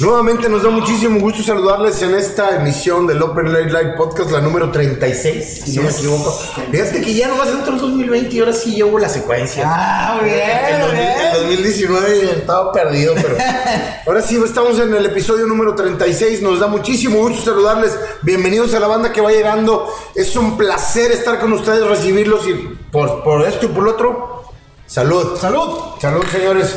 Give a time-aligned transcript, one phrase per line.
[0.00, 4.40] Nuevamente nos da muchísimo gusto saludarles en esta emisión del Open Late Live Podcast, la
[4.40, 6.32] número 36, si no me equivoco.
[6.70, 9.64] Fíjate que ya nomás entró el 2020 y ahora sí llevo la secuencia.
[9.66, 10.40] Ah, bien,
[10.70, 11.12] En muy bien.
[11.34, 13.36] 2019 estaba perdido, pero
[14.06, 16.40] ahora sí estamos en el episodio número 36.
[16.40, 17.94] Nos da muchísimo gusto saludarles.
[18.22, 19.86] Bienvenidos a la banda que va llegando.
[20.14, 22.54] Es un placer estar con ustedes, recibirlos y
[22.90, 24.44] por, por esto y por lo otro,
[24.86, 25.36] salud.
[25.38, 25.78] Salud.
[26.00, 26.74] Salud, señores.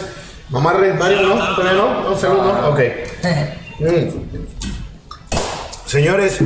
[0.49, 1.55] Mario, ¿no?
[1.55, 2.17] ¿Todavía no?
[2.17, 2.70] ¿Salud, no?
[2.70, 2.79] Ok.
[3.79, 4.33] Mm.
[5.85, 6.39] Señores,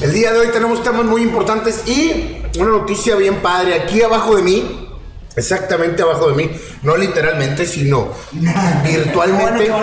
[0.00, 3.74] el día de hoy tenemos temas muy importantes y una noticia bien padre.
[3.74, 4.88] Aquí abajo de mí,
[5.36, 6.50] exactamente abajo de mí,
[6.82, 8.08] no literalmente, sino
[8.84, 9.70] virtualmente.
[9.70, 9.76] Bueno,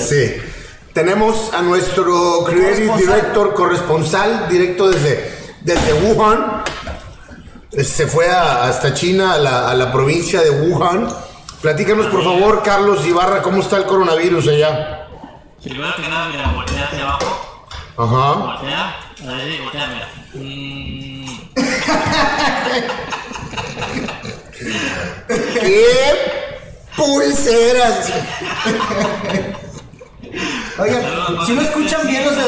[0.00, 0.04] que.
[0.04, 0.34] Sí.
[0.92, 5.32] Tenemos a nuestro creative director, corresponsal, directo desde,
[5.62, 6.62] desde Wuhan.
[7.82, 11.08] Se fue a- hasta China, a la, a la provincia de Wuhan.
[11.62, 15.06] Platícanos, por favor, Carlos Ibarra, ¿cómo está el coronavirus allá?
[15.62, 17.68] Primero que nada, mira, voltea hacia abajo.
[17.96, 18.32] Ajá.
[18.32, 18.96] Voltea.
[19.22, 20.08] A ver, voltea, mira.
[20.34, 21.26] Mm,
[25.28, 26.14] ¿Qué
[26.96, 28.12] pulseras?
[30.78, 32.42] Oigan, si no escuchan bien los de.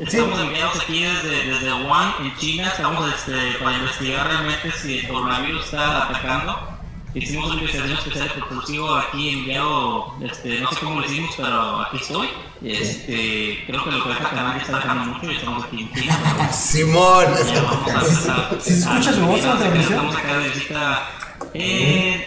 [0.00, 2.66] Estamos enviados aquí desde, desde Wuhan, en China.
[2.66, 6.77] Estamos este, para investigar realmente si el coronavirus está atacando.
[7.14, 11.96] Hicimos una investigación especial propulsivo aquí enviado, este, no sé cómo lo hicimos, pero aquí
[11.96, 12.28] estoy.
[12.62, 16.52] Este, creo que lo que deja canal está dejando mucho y estamos aquí en China.
[16.52, 17.26] Simón.
[17.52, 18.58] Ya vamos a empezar.
[18.60, 19.92] ¿Sí se escucha su voz en la transmisión?
[19.94, 21.10] Estamos acá de visita
[21.54, 22.24] en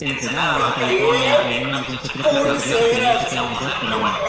[0.00, 4.16] Ensenada, Baja California, en una misión secreta que tenemos que hacer, pero bueno.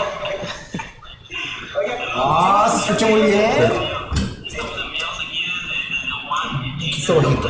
[2.15, 3.71] Ah, se escucha muy bien.
[6.79, 7.49] Está bonito.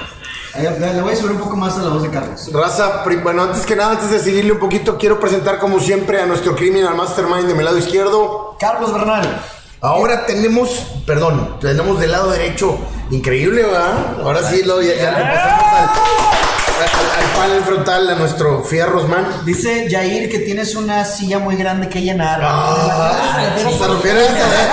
[0.56, 2.52] Le voy a subir un poco más a la voz de Carlos.
[2.54, 6.28] Raza, bueno, antes que nada, antes de seguirle un poquito, quiero presentar como siempre a
[6.28, 8.56] nuestro Criminal Mastermind de mi lado izquierdo.
[8.60, 9.42] Carlos Bernal.
[9.82, 10.70] Ahora tenemos,
[11.08, 12.78] perdón, tenemos del lado derecho,
[13.10, 14.22] increíble, ¿verdad?
[14.24, 16.33] Ahora sí, lo, ya, ya le pasamos al,
[16.80, 19.46] al- al panel frontal a nuestro Fierrosman.
[19.46, 22.40] Dice Jair que tienes una silla muy grande que llenar.
[22.44, 24.70] Ah, se refiere a eso, ¿eh?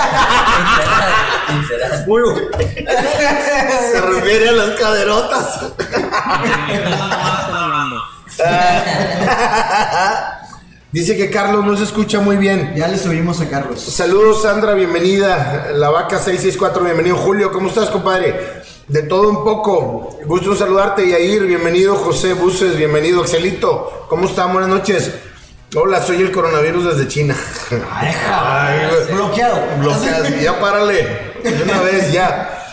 [2.07, 2.21] Uy,
[3.91, 5.59] se refiere a las caderotas.
[10.91, 12.73] Dice que Carlos no se escucha muy bien.
[12.75, 13.81] Ya le subimos a Carlos.
[13.81, 15.69] Saludos Sandra, bienvenida.
[15.73, 18.61] La vaca 664, bienvenido Julio, ¿cómo estás compadre?
[18.91, 20.19] De todo un poco.
[20.25, 24.05] Gusto en saludarte, Yair, bienvenido José Buses, bienvenido Excelito.
[24.09, 24.51] ¿Cómo están?
[24.51, 25.11] Buenas noches.
[25.75, 27.33] Hola, soy el coronavirus desde China.
[27.89, 29.13] Ay, güey.
[29.15, 29.61] Bloqueado.
[29.79, 31.03] Bloqueas, ya párale.
[31.41, 32.65] De una vez, ya.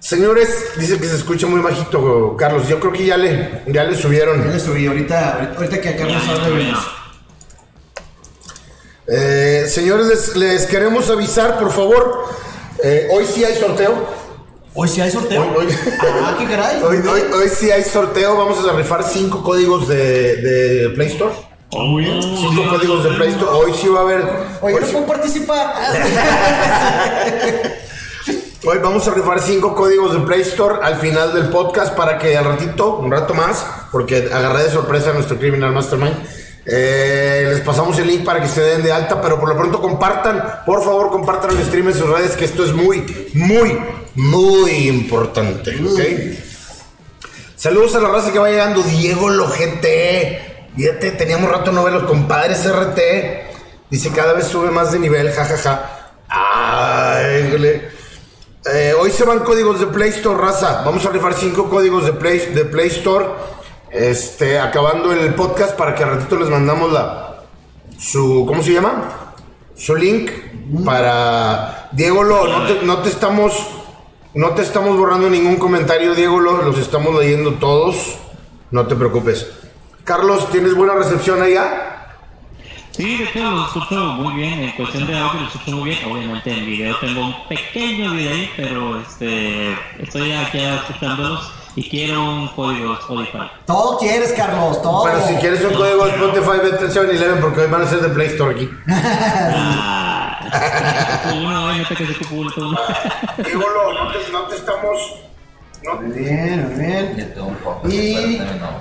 [0.00, 2.68] Señores, dice que se escucha muy bajito, Carlos.
[2.68, 4.46] Yo creo que ya le, ya le Ya subieron.
[4.52, 4.86] le subí.
[4.86, 6.86] Ahorita, ahorita que a Carlos hable vemos.
[9.06, 12.26] Eh, señores, les, les queremos avisar, por favor.
[12.82, 14.13] eh, hoy sí hay sorteo.
[14.74, 15.42] Hoy sí hay sorteo.
[15.56, 15.74] Hoy- hoy-
[16.24, 16.82] Ah, qué caray.
[16.82, 18.36] Hoy, hoy, hoy sí hay sorteo.
[18.36, 21.32] Vamos a rifar cinco códigos de, de Play Store.
[21.70, 23.50] Cinco códigos de Play Store.
[23.52, 24.22] Hoy sí va a haber.
[24.62, 25.74] Oye, hoy no sí- puedo participar.
[28.66, 32.34] Hoy vamos a rifar cinco códigos de Play Store al final del podcast para que
[32.34, 33.62] al ratito, un rato más,
[33.92, 36.16] porque agarré de sorpresa a nuestro Criminal Mastermind.
[36.66, 39.80] Eh, les pasamos el link para que se den de alta, pero por lo pronto
[39.80, 43.04] compartan, por favor compartan el stream en sus redes, que esto es muy,
[43.34, 43.78] muy,
[44.14, 46.38] muy importante.
[47.56, 50.68] Saludos a la raza que va llegando, Diego Logete.
[50.76, 52.98] Fíjate, teníamos rato no ver los compadres RT.
[53.90, 56.12] Dice cada vez sube más de nivel, jajaja.
[56.28, 57.88] Ay, jole.
[58.72, 60.82] Eh, hoy se van códigos de Play Store, raza.
[60.84, 63.26] Vamos a rifar cinco códigos de Play, de Play Store.
[63.94, 67.44] Este, acabando el podcast para que al ratito les mandamos la
[67.96, 69.34] su ¿cómo se llama?
[69.76, 70.32] Su link
[70.84, 73.52] para Diego Lo, no te, no te estamos
[74.34, 78.16] no te estamos borrando ningún comentario, Diego Lo, los estamos leyendo todos.
[78.72, 79.48] No te preocupes.
[80.02, 82.16] Carlos, ¿tienes buena recepción allá?
[82.90, 86.12] Sí, de hecho lo escucho muy bien, en cuestión de audio lo escucho muy bien.
[86.12, 92.48] Obviamente en video tengo un pequeño video, pero este estoy aquí escuchándolos y quiero un
[92.48, 93.50] código Spotify.
[93.66, 94.80] Todo quieres, Carlos.
[94.82, 95.02] Todo.
[95.02, 98.00] Bueno, si quieres un código de Spotify, vete al 7-Eleven porque hoy van a ser
[98.00, 98.70] de Play Store aquí.
[98.88, 100.40] Ah,
[101.34, 101.72] uno,
[103.92, 105.14] no te, no te estamos...
[105.82, 107.34] no- Muy bien, muy bien.
[107.38, 107.88] Un poco.
[107.88, 108.40] Y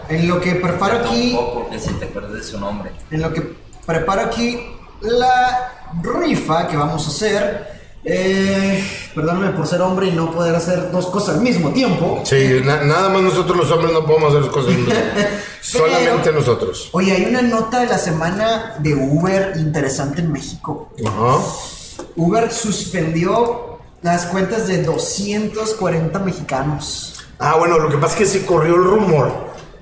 [0.10, 2.92] en lo que preparo aquí, Un poco que si te acuerdas de su nombre.
[3.12, 3.42] en lo que
[3.86, 4.60] preparo aquí
[5.02, 8.84] la rifa que vamos a hacer, Eh,
[9.16, 12.22] perdóname por ser hombre y no poder hacer dos cosas al mismo tiempo.
[12.26, 14.74] Sí, na- nada más nosotros los hombres no podemos hacer las cosas.
[15.62, 16.90] Solamente nosotros.
[16.92, 20.92] Oye, hay una nota de la semana de Uber interesante en México.
[21.06, 21.38] Ajá.
[22.16, 27.16] Uber suspendió las cuentas de 240 mexicanos.
[27.40, 29.32] Ah, bueno, lo que pasa es que se corrió el rumor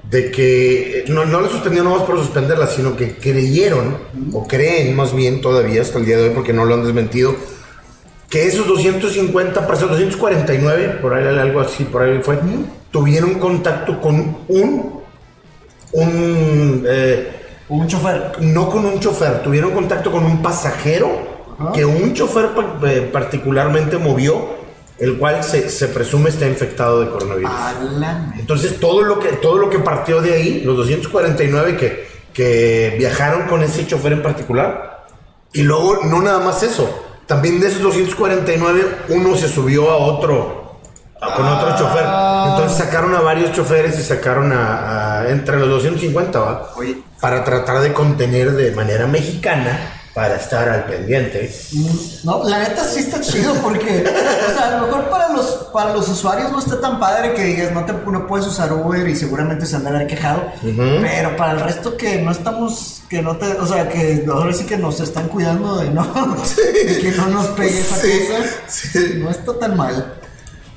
[0.09, 3.97] de que no, no lo suspendieron nomás por suspenderla, sino que creyeron,
[4.33, 7.33] o creen más bien todavía hasta el día de hoy, porque no lo han desmentido,
[8.31, 12.39] que esos 250 personas, 249, por ahí algo así, por ahí fue,
[12.89, 15.01] tuvieron contacto con un,
[15.91, 17.29] un, eh,
[17.67, 18.37] Un chofer.
[18.39, 21.29] no con un chofer, tuvieron contacto con un pasajero
[21.73, 22.51] que un chofer
[22.87, 24.61] eh, particularmente movió,
[24.97, 27.51] el cual se, se presume está infectado de coronavirus.
[27.51, 28.33] Alan.
[28.39, 33.49] Entonces todo lo que todo lo que partió de ahí, los 249 que, que viajaron
[33.49, 35.05] con ese chofer en particular,
[35.51, 40.79] y luego no nada más eso, también de esos 249 uno se subió a otro
[41.21, 42.03] a- con otro chofer.
[42.03, 46.69] Entonces sacaron a varios choferes y sacaron a, a- entre los 250, ¿va?
[46.75, 46.97] Oye.
[47.21, 49.79] Para tratar de contener de manera mexicana
[50.13, 51.53] para estar al pendiente.
[52.25, 55.93] No, la neta sí está chido porque, o sea, a lo mejor para los, para
[55.93, 59.15] los usuarios no está tan padre que digas, no, te, no puedes usar Uber y
[59.15, 63.37] seguramente se han de haber quejado, pero para el resto que no estamos, que no
[63.37, 67.27] te, o sea, que ahora sí que nos están cuidando de no, de que no
[67.27, 69.13] nos pegue esa Sí, cosa, sí.
[69.17, 70.15] no está tan mal.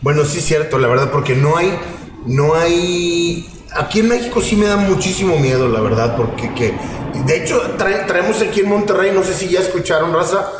[0.00, 1.76] Bueno, sí es cierto, la verdad, porque no hay,
[2.26, 6.74] no hay, aquí en México sí me da muchísimo miedo, la verdad, porque que,
[7.26, 10.50] de hecho, trae- traemos aquí en Monterrey, no sé si ya escucharon, raza,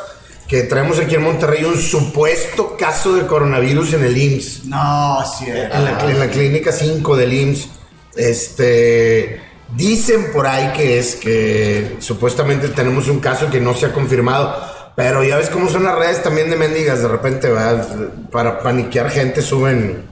[0.49, 5.47] que traemos aquí en Monterrey un supuesto caso de coronavirus en el IMSS, No, sí.
[5.49, 7.69] en la, en la clínica 5 del IMSS,
[8.17, 9.41] este,
[9.75, 14.55] dicen por ahí que es que supuestamente tenemos un caso que no se ha confirmado.
[14.97, 17.85] Pero ya ves cómo son las redes también de mendigas, de repente, ¿verdad?
[18.31, 20.05] Para paniquear gente suben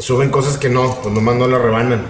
[0.00, 2.06] suben cosas que no, pues nomás no la rebanan.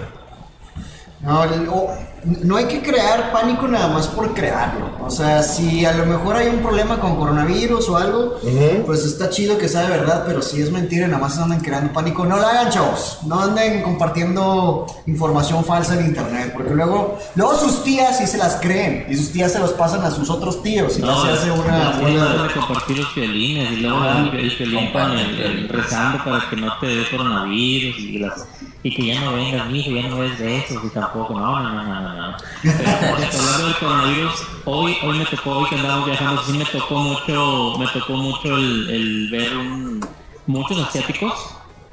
[1.21, 1.93] No, el- o-
[2.23, 4.91] no hay que crear pánico nada más por crearlo.
[4.99, 8.39] O sea, si a lo mejor hay un problema con coronavirus o algo,
[8.85, 11.91] pues está chido que sea de verdad, pero si es mentira, nada más andan creando
[11.91, 12.25] pánico.
[12.25, 13.19] No lo hagan, chavos.
[13.25, 18.57] No anden compartiendo información falsa en internet, porque luego, luego sus tías sí se las
[18.57, 21.51] creen y sus tías se los pasan a sus otros tíos y ya se hace
[21.51, 25.39] una sí, bola van a compartir los violines y luego el, el violín con el,
[25.39, 28.45] el rezando para que no te dé coronavirus y, las,
[28.83, 31.83] y que ya no vengas, mijo, ya no ves de eso y tampoco, no, no,
[31.83, 32.37] no, no, no.
[32.37, 34.33] Por ejemplo, hablando del coronavirus,
[34.65, 38.57] hoy, hoy me tocó, hoy que andamos viajando, sí me tocó mucho, me tocó mucho
[38.57, 40.05] el, el ver un,
[40.47, 41.33] muchos asiáticos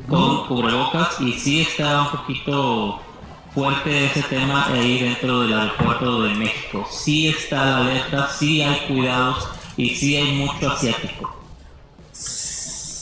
[0.08, 3.00] con cubrebocas y sí está un poquito
[3.54, 6.86] fuerte ese tema ahí dentro del aeropuerto de México.
[6.90, 11.34] Sí está la alerta, sí hay cuidados y sí hay mucho asiático.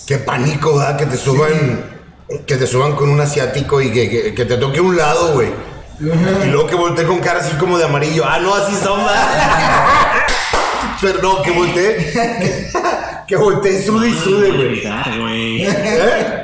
[0.06, 0.96] Qué pánico, ¿verdad?
[0.98, 1.84] Que te suban,
[2.46, 5.48] que te suban con un asiático y que, que- que te toque un lado, güey.
[5.98, 8.24] Y luego que voltee con cara así como de amarillo.
[8.26, 9.00] Ah, no, así son.
[11.00, 12.12] Pero no, que voltee.
[13.26, 14.82] Que voltee sude y sude, güey.
[15.64, 16.42] ¿Eh?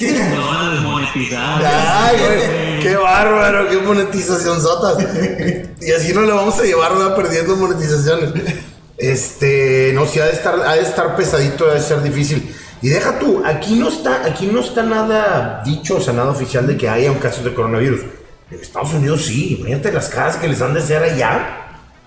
[0.00, 1.62] Nos van a desmonetizar.
[1.64, 5.04] Ay, güey, qué bárbaro, qué monetización sotas.
[5.80, 7.16] Y así no le vamos a llevar, ¿verdad?
[7.16, 8.30] Perdiendo monetizaciones.
[8.96, 12.54] Este, no, sí, ha de estar, ha de estar pesadito, ha de ser difícil.
[12.80, 16.66] Y deja tú, aquí no está, aquí no está nada dicho, o sea, nada oficial
[16.66, 18.00] de que haya un caso de coronavirus.
[18.50, 21.64] En Estados Unidos sí, imagínate las caras que les han de hacer allá.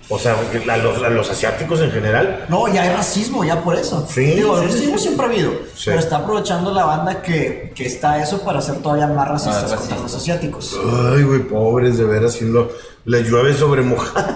[0.09, 2.45] O sea, a los, a los asiáticos en general.
[2.49, 4.05] No, ya hay racismo, ya por eso.
[4.09, 5.03] Sí, Digo, sí, racismo sí.
[5.03, 5.51] siempre ha habido.
[5.73, 5.83] Sí.
[5.85, 9.79] Pero está aprovechando la banda que, que está eso para ser todavía más racistas Más
[9.79, 10.77] contra los asiáticos.
[11.13, 12.71] Ay, güey, pobres, de veras, si lo,
[13.05, 14.27] les llueve sobre mojado.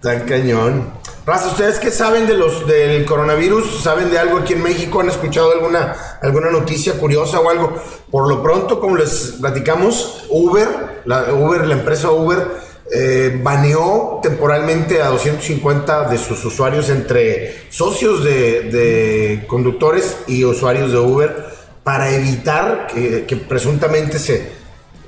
[0.00, 0.92] Tan cañón.
[1.26, 3.82] Raza, ¿ustedes qué saben de los del coronavirus?
[3.82, 5.00] ¿Saben de algo aquí en México?
[5.00, 7.74] ¿Han escuchado alguna, alguna noticia curiosa o algo?
[8.10, 12.46] Por lo pronto, como les platicamos, Uber, la, Uber, la empresa Uber,
[12.90, 20.92] eh, baneó temporalmente a 250 de sus usuarios entre socios de, de conductores y usuarios
[20.92, 21.44] de Uber
[21.82, 24.52] para evitar que, que presuntamente se,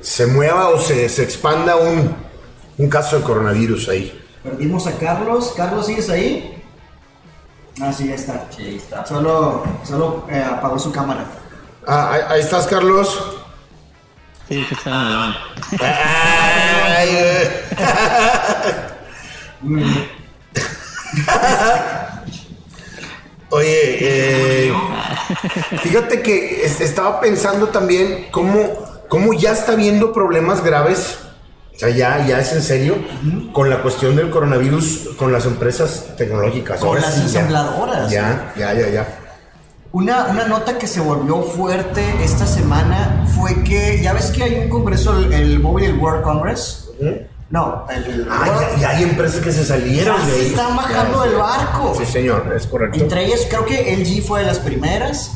[0.03, 2.15] se mueva o se, se expanda un,
[2.77, 4.21] un caso de coronavirus ahí.
[4.43, 5.53] Perdimos a Carlos.
[5.57, 6.63] Carlos, ¿sigues ahí?
[7.81, 8.47] Ah, sí, ya está.
[8.55, 9.05] Sí, está.
[9.07, 11.25] Solo, solo eh, apagó su cámara.
[11.87, 13.37] Ah, ahí, ahí estás, Carlos.
[14.49, 15.35] Sí, que está en el.
[23.51, 24.73] Oye, eh,
[25.83, 28.61] fíjate que es- estaba pensando también cómo,
[29.09, 31.19] cómo ya está habiendo problemas graves
[31.81, 32.97] sea, ya, ya es en serio
[33.53, 36.79] con la cuestión del coronavirus con las empresas tecnológicas.
[36.81, 38.11] Con Ahora las sí, ensambladoras.
[38.11, 39.19] Ya, ya, ya, ya.
[39.93, 44.55] Una, una nota que se volvió fuerte esta semana fue que, ya ves que hay
[44.57, 46.87] un congreso, el, el Mobile World Congress.
[47.51, 48.29] No, el...
[48.31, 48.47] Ah,
[48.77, 50.47] ya, ya hay empresas que se salieron Ya de se ahí.
[50.47, 51.95] están bajando del barco.
[51.99, 53.01] Sí, señor, es correcto.
[53.01, 55.33] Entre ellas, creo que LG fue de las primeras.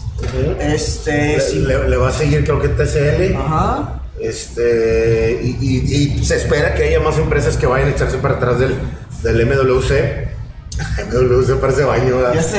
[0.60, 1.58] Este, Le, sí.
[1.58, 3.34] le- le va a seguir, creo que TCL.
[3.36, 4.00] Ajá.
[4.28, 8.34] Este, y, y- y se espera que haya más empresas que vayan a echarse para
[8.36, 8.74] atrás del,
[9.22, 10.32] del MWC.
[11.12, 12.34] MWC parece baño, ¿verdad?
[12.34, 12.58] Ya sé.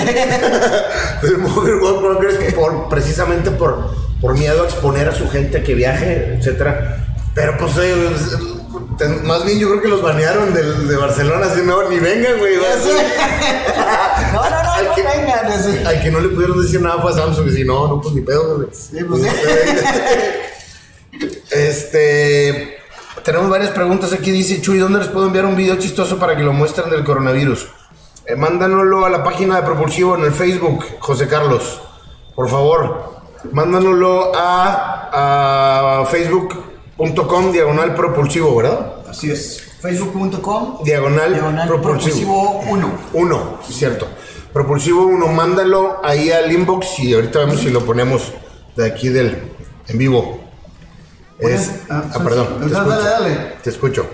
[1.23, 3.89] del Mobile World Congress por, precisamente por,
[4.21, 7.05] por miedo a exponer a su gente a que viaje, etcétera.
[7.33, 7.95] Pero pues eh,
[9.23, 12.55] más bien yo creo que los banearon de Barcelona, así no, ni vengan, güey.
[14.33, 15.45] No, no, no, Al no que- vengan.
[15.47, 15.77] así.
[15.85, 18.13] Al que no le pudieron decir nada fue a Samsung, y si no, no, pues
[18.15, 18.67] ni pedo, güey.
[18.71, 19.27] Sí, pues sí.
[21.55, 22.77] Este.
[23.23, 24.31] Tenemos varias preguntas aquí.
[24.31, 27.67] Dice Chuy, ¿dónde les puedo enviar un video chistoso para que lo muestren del coronavirus?
[28.25, 31.81] Eh, mándanoslo a la página de Propulsivo en el Facebook, José Carlos.
[32.35, 33.21] Por favor,
[33.51, 38.95] mándanoslo a, a facebook.com diagonal propulsivo, ¿verdad?
[39.09, 39.61] Así es.
[39.79, 40.83] Facebook.com.
[40.83, 42.61] Diagonal, Diagonal propulsivo.
[42.61, 42.99] propulsivo 1.
[43.13, 44.07] Uno, es cierto.
[44.51, 48.33] Propulsivo 1, mándalo ahí al inbox y ahorita vemos si lo ponemos
[48.75, 49.51] de aquí del
[49.87, 50.44] en vivo.
[51.39, 53.03] Es, Ah, ah, perdón, te dale, escucho.
[53.09, 53.53] dale.
[53.63, 54.05] Te escucho.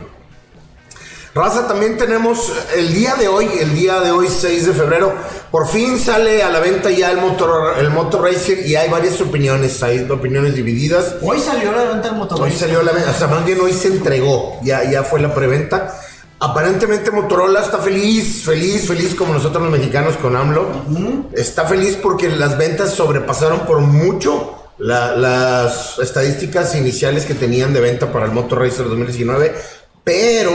[1.33, 5.13] Raza, también tenemos el día de hoy, el día de hoy 6 de febrero,
[5.49, 9.21] por fin sale a la venta ya el motor, el Motor Racer y hay varias
[9.21, 11.15] opiniones, hay opiniones divididas.
[11.21, 12.41] Hoy salió la venta del motor.
[12.41, 15.33] Hoy salió la venta, o sea, más bien hoy se entregó, ya, ya fue la
[15.33, 15.97] preventa.
[16.37, 20.65] Aparentemente Motorola está feliz, feliz, feliz como nosotros los mexicanos con AMLO.
[21.33, 27.79] Está feliz porque las ventas sobrepasaron por mucho la- las estadísticas iniciales que tenían de
[27.81, 29.53] venta para el Motor Racer 2019,
[30.03, 30.51] pero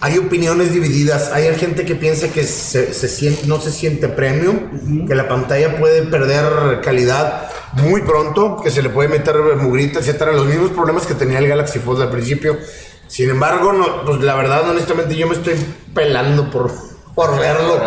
[0.00, 1.30] hay opiniones divididas.
[1.32, 5.78] Hay gente que piensa que se, se siente, no se siente premium, que la pantalla
[5.78, 10.32] puede perder calidad muy pronto, que se le puede meter mugrita, etcétera.
[10.32, 12.58] Los mismos problemas que tenía el Galaxy Fold al principio.
[13.08, 15.54] Sin embargo, no, pues la verdad, honestamente, yo me estoy
[15.94, 16.72] pelando por,
[17.14, 17.80] por verlo.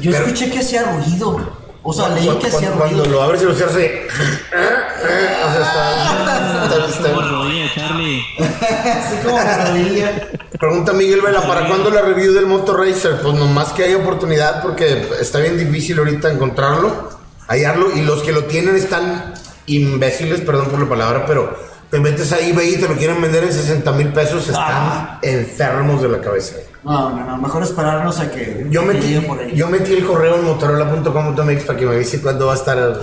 [0.00, 1.61] Yo Pero- escuché que hacía ruido.
[1.84, 3.16] O sea, leí que hacía Cuando, cuando ruido.
[3.16, 8.22] lo abres y lo cierras, así, o sea, está- está- está- Como rodilla, Charlie.
[8.38, 10.28] Así como rodilla.
[10.60, 13.20] Pregunta Miguel Vela, ¿para cuándo la review del Motor Racer?
[13.22, 17.10] Pues nomás que hay oportunidad porque está bien difícil ahorita encontrarlo,
[17.48, 19.34] hallarlo y los que lo tienen están
[19.66, 21.56] imbéciles, perdón por la palabra, pero
[21.92, 25.18] te metes ahí eBay y te lo quieren vender en 60 mil pesos, están Ah.
[25.20, 26.56] enfermos de la cabeza.
[26.82, 27.36] No, no, no.
[27.36, 28.66] Mejor esperarnos a que.
[28.70, 29.54] Yo metí, llegue por ahí.
[29.54, 32.78] yo metí el correo en motorola.com.mx para que me avise cuándo va a estar.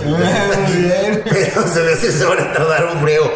[1.24, 3.30] Pero se ve que se van a tardar un friego.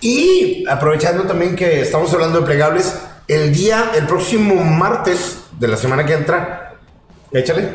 [0.00, 2.94] Y aprovechando también que estamos hablando de plegables,
[3.28, 6.76] el día, el próximo martes de la semana que entra,
[7.30, 7.68] échale,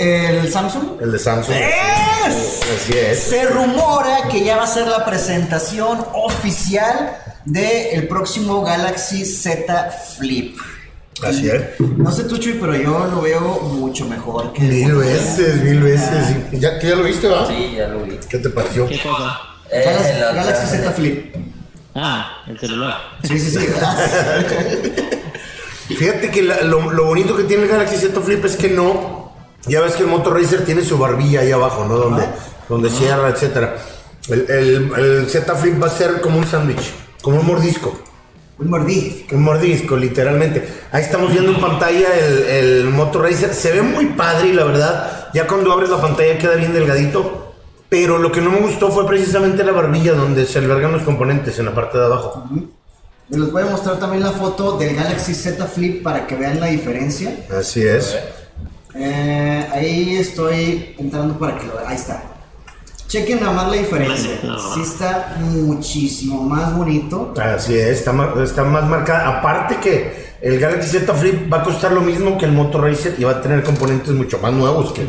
[0.00, 1.00] El Samsung.
[1.02, 1.54] el de Samsung.
[1.56, 2.60] ¡Es!
[2.62, 3.18] Así es.
[3.22, 10.56] Se rumora que ya va a ser la presentación oficial del próximo Galaxy Z Flip.
[11.22, 11.78] Así es.
[11.98, 13.40] No sé tú, Chuy, pero yo lo veo
[13.74, 14.62] mucho mejor que.
[14.62, 16.08] Mil veces, mil veces.
[16.50, 16.58] sí.
[16.58, 17.46] ¿Ya, ¿tú ya lo viste, va?
[17.46, 18.18] Sí, ya lo vi.
[18.28, 18.86] ¿Qué te pareció?
[18.86, 19.38] ¿Qué cosa?
[19.70, 21.36] Eh, Galaxy, la- Galaxy Z Flip.
[21.94, 22.96] Ah, el celular.
[23.24, 23.58] Sí, sí, sí.
[25.88, 29.29] Fíjate que la- lo, lo bonito que tiene el Galaxy Z Flip es que no.
[29.66, 31.96] Ya ves que el Motor Racer tiene su barbilla ahí abajo, ¿no?
[31.96, 32.24] Donde,
[32.68, 33.76] donde cierra, etcétera.
[34.28, 37.98] El, el- el Z Flip va a ser como un sándwich, como un mordisco.
[38.58, 39.26] Un mordí.
[39.32, 40.68] Un mordisco, literalmente.
[40.92, 43.54] Ahí estamos viendo en pantalla el, el Motor Racer.
[43.54, 47.54] Se ve muy padre y la verdad, ya cuando abres la pantalla queda bien delgadito.
[47.88, 51.58] Pero lo que no me gustó fue precisamente la barbilla donde se albergan los componentes
[51.58, 52.44] en la parte de abajo.
[53.30, 56.66] Les voy a mostrar también la foto del Galaxy Z Flip para que vean la
[56.66, 57.34] diferencia.
[57.58, 58.16] Así es.
[58.94, 61.86] Eh, ahí estoy entrando para que lo vean.
[61.88, 62.22] Ahí está.
[63.08, 64.30] Chequen nada más la diferencia.
[64.74, 67.34] Sí está muchísimo más bonito.
[67.40, 69.38] Así es, está, ma- está más marcada.
[69.40, 73.16] Aparte que el Galaxy Z Flip va a costar lo mismo que el Motor Racer
[73.18, 75.08] y va a tener componentes mucho más nuevos que el,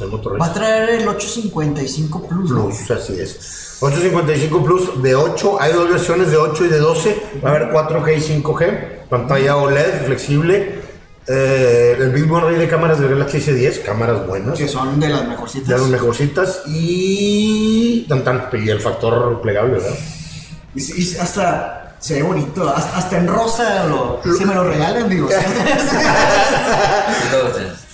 [0.00, 0.62] el Motor Va a Racer.
[0.62, 2.50] traer el 855 Plus.
[2.52, 2.64] ¿no?
[2.66, 3.76] Plus, así es.
[3.80, 7.22] 855 Plus de 8, hay dos versiones de 8 y de 12.
[7.44, 10.79] Va a haber 4G y 5G, pantalla OLED flexible.
[11.26, 15.28] Eh, el mismo array de cámaras del Galaxy S10, cámaras buenas, Que son de las
[15.28, 15.68] mejorcitas.
[15.68, 19.94] de las mejorcitas y tan tan y el factor plegable, ¿verdad?
[20.74, 22.68] Y, hasta se ve bonito.
[22.68, 25.28] Hasta, hasta en rosa lo, si me lo regalan, digo.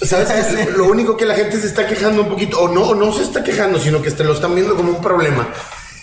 [0.02, 0.70] ¿Sabes?
[0.76, 3.22] Lo único que la gente se está quejando un poquito, o no, o no se
[3.22, 5.48] está quejando, sino que te lo están viendo como un problema,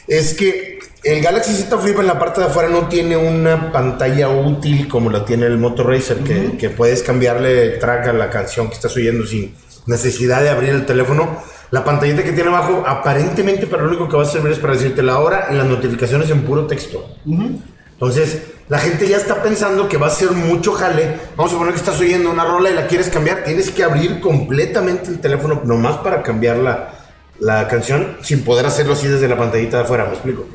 [0.07, 4.29] es que El Galaxy Z Flip en la parte de afuera no tiene una pantalla
[4.29, 8.69] útil como la tiene el Moto Racer, que, que puedes cambiarle track a la canción
[8.69, 9.53] que estás oyendo sin
[9.85, 11.43] necesidad de abrir el teléfono.
[11.71, 14.73] La pantallita que tiene abajo, aparentemente para lo único que va a servir es para
[14.73, 17.05] decirte la hora y las notificaciones en puro texto.
[17.25, 21.17] Entonces, la gente ya está pensando que va a ser mucho jale.
[21.35, 23.43] Vamos a poner que estás oyendo una rola y la quieres cambiar.
[23.43, 26.93] Tienes que abrir completamente el teléfono nomás para cambiar la,
[27.39, 30.05] la canción sin poder hacerlo así desde la pantallita de afuera.
[30.05, 30.45] ¿Me explico?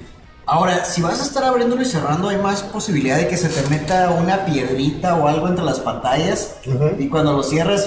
[0.50, 3.68] Ahora, si vas a estar abriéndolo y cerrando, hay más posibilidad de que se te
[3.68, 6.54] meta una piedrita o algo entre las pantallas
[6.98, 7.86] y cuando lo cierres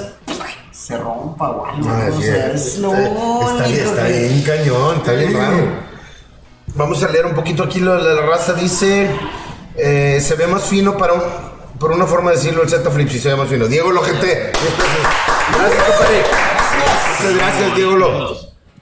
[0.71, 1.89] se rompa o algo.
[1.89, 5.91] Ah, o sí, sea, es- lo está, está que- bien cañón, está bien raro.
[6.75, 8.53] Vamos a leer un poquito aquí lo de la raza.
[8.53, 9.09] Dice,
[9.75, 11.21] eh, se ve más fino para un,
[11.79, 13.65] por una forma de decirlo, el Z Flip, si se ve más fino.
[13.67, 14.21] Diego 10 pesos.
[15.57, 16.23] Gracias, compadre.
[17.19, 18.35] Muchas gracias, Diego Lo.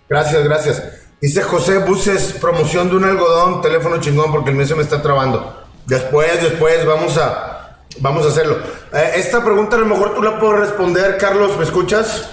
[0.10, 0.84] Gracias, gracias.
[1.22, 5.02] Dice José Buses, promoción de un algodón, teléfono chingón, porque el mío se me está
[5.02, 5.66] trabando.
[5.86, 8.58] Después, después, vamos a, vamos a hacerlo.
[8.94, 12.30] Eh, esta pregunta a lo mejor tú la puedes responder, Carlos, ¿me escuchas?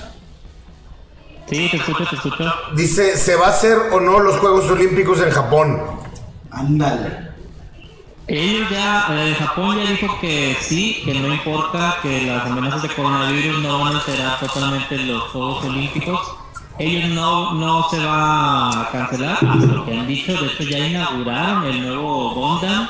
[1.48, 2.52] Sí, te escucho, te escucho.
[2.74, 5.82] Dice, ¿se va a hacer o no los Juegos Olímpicos en Japón?
[6.52, 7.26] Ándale.
[8.28, 12.88] Ellos ya, eh, Japón ya dijo que sí, que no importa, que las amenazas de
[12.88, 16.36] coronavirus no van a alterar totalmente los Juegos Olímpicos.
[16.78, 20.32] Ellos no, no se va a cancelar, hasta lo que han dicho.
[20.34, 22.86] De hecho, ya inauguraron el nuevo Gundam.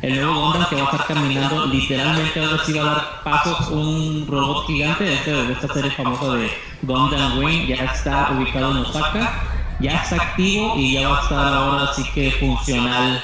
[0.00, 3.68] El nuevo Gundam que va a estar caminando literalmente, ahora sí va a dar pasos
[3.68, 6.50] un robot gigante este- de esta serie famosa de
[6.82, 7.66] Gundam Wing.
[7.68, 9.32] Ya está ubicado en Osaka,
[9.78, 13.22] ya está activo y ya va a estar ahora sí que funcional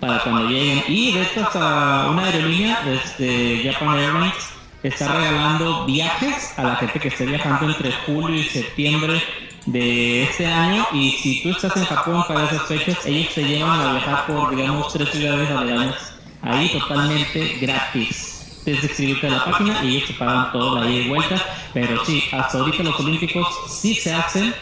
[0.00, 0.82] para cuando lleguen.
[0.88, 4.50] Y de hecho, hasta una aerolínea, este, Japan Airlines,
[4.88, 9.22] está regalando viajes a la gente que esté viajando entre julio y septiembre
[9.66, 10.86] de este año.
[10.92, 14.54] Y si tú estás en Japón para esas fechas, ellos te llevan a viajar por,
[14.54, 18.62] digamos, tres ciudades aledañas ahí totalmente gratis.
[18.64, 21.42] Que escribirte a la página y ellos te pagan todo la ida y vuelta.
[21.72, 24.54] Pero sí, hasta ahorita los Olímpicos sí se hacen,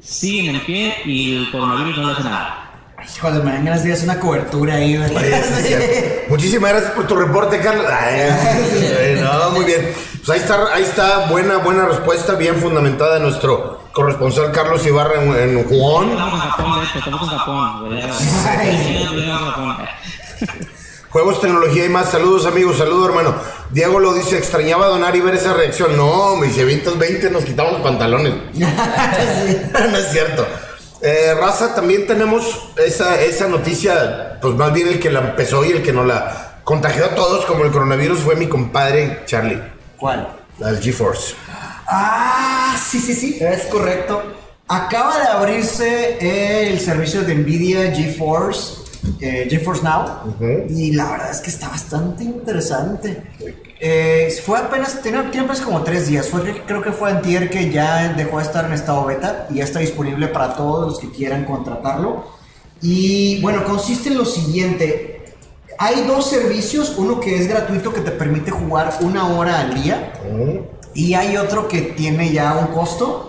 [0.00, 2.67] siguen en pie y el coronavirus no le hace nada.
[3.04, 4.96] Híjole, me dan ganas de hacer una cobertura ahí.
[4.96, 5.74] sí.
[6.28, 7.86] Muchísimas gracias por tu reporte, Carlos.
[7.88, 8.20] Ay,
[9.00, 9.92] ay, no, muy bien.
[10.16, 15.22] Pues ahí está, ahí está, buena, buena respuesta, bien fundamentada de nuestro corresponsal Carlos Ibarra
[15.22, 16.16] en, en Juan.
[16.18, 16.88] Japón.
[21.10, 22.10] Juegos, tecnología y más.
[22.10, 22.78] Saludos, amigos.
[22.78, 23.36] Saludos, hermano.
[23.70, 25.96] Diego lo dice, extrañaba donar y ver esa reacción.
[25.96, 28.34] No, me dice, 20, 20 nos quitamos los pantalones.
[28.52, 30.46] no es cierto.
[31.00, 35.70] Eh, Raza, también tenemos esa, esa noticia, pues más bien el que la empezó y
[35.70, 39.62] el que no la contagió a todos como el coronavirus fue mi compadre Charlie,
[39.96, 40.28] ¿Cuál?
[40.58, 41.34] la del GeForce.
[41.86, 44.22] Ah, sí, sí, sí, es correcto.
[44.66, 48.87] Acaba de abrirse el servicio de Nvidia GeForce,
[49.20, 50.36] eh, GeForce Now,
[50.68, 53.22] y la verdad es que está bastante interesante.
[53.80, 58.12] Eh, fue apenas, tiene, apenas como tres días, fue, creo que fue antier que ya
[58.14, 61.44] dejó de estar en estado beta y ya está disponible para todos los que quieran
[61.44, 62.24] contratarlo.
[62.80, 65.24] Y bueno, consiste en lo siguiente,
[65.78, 70.12] hay dos servicios, uno que es gratuito que te permite jugar una hora al día.
[70.94, 73.27] Y hay otro que tiene ya un costo,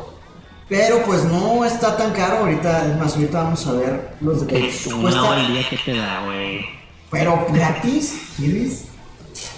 [0.70, 2.38] pero pues no está tan caro.
[2.40, 4.88] Ahorita, es más, ahorita vamos a ver los detalles.
[4.88, 6.66] Una hora al día que te da, güey.
[7.12, 8.86] pero gratis, ¿quieres?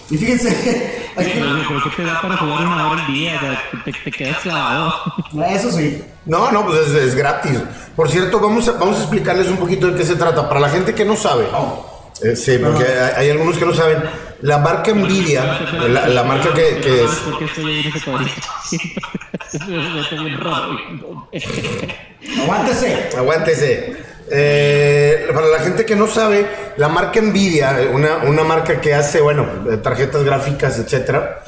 [0.10, 0.50] Y fíjense,
[1.15, 3.62] aquí, Pero, pero ¿qué te da para jugar una hora al día?
[3.86, 4.93] Te, te quedas clavado.
[5.50, 6.04] eso sí.
[6.26, 7.60] No, no, pues es, es gratis.
[7.95, 10.47] Por cierto, vamos a, vamos a explicarles un poquito de qué se trata.
[10.47, 11.47] Para la gente que no sabe.
[12.24, 14.04] Eh, sí, porque hay, hay algunos que no saben.
[14.41, 17.12] La marca Nvidia, la, la marca que, que es...
[22.43, 23.10] Aguántese.
[23.17, 23.97] Aguántese.
[24.32, 26.45] Eh, para la gente que no sabe,
[26.77, 29.45] la marca Nvidia, una, una marca que hace, bueno,
[29.84, 31.43] tarjetas gráficas, etcétera,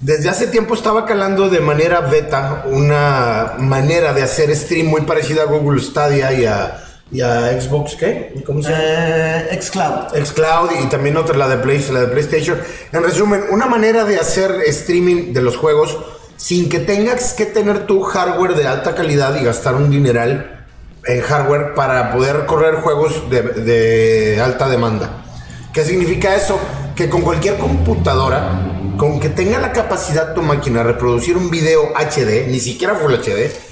[0.00, 5.42] desde hace tiempo estaba calando de manera beta una manera de hacer stream muy parecida
[5.42, 8.34] a Google Stadia y a, y a Xbox, ¿qué?
[8.44, 8.82] ¿Cómo se llama?
[8.82, 10.24] Eh, Xcloud.
[10.24, 12.58] Xcloud y también otra, la de, Play, la de PlayStation.
[12.92, 15.96] En resumen, una manera de hacer streaming de los juegos
[16.36, 20.66] sin que tengas que tener tu hardware de alta calidad y gastar un dineral
[21.04, 25.24] en hardware para poder correr juegos de, de alta demanda.
[25.72, 26.58] ¿Qué significa eso?
[26.96, 31.92] Que con cualquier computadora, con que tenga la capacidad tu máquina de reproducir un video
[31.94, 33.65] HD, ni siquiera Full HD,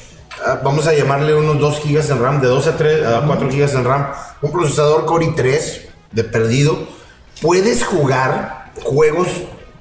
[0.62, 3.74] vamos a llamarle unos 2 GB en RAM, de 2 a, 3, a 4 GB
[3.74, 4.06] en RAM,
[4.42, 5.80] un procesador Core i3
[6.12, 6.78] de perdido,
[7.40, 9.28] puedes jugar juegos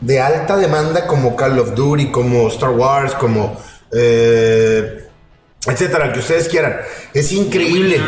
[0.02, 3.58] de alta demanda como Call of Duty, como Star Wars, como...
[3.91, 4.99] eh,
[5.65, 6.78] etcétera, que ustedes quieran.
[7.13, 8.02] Es increíble.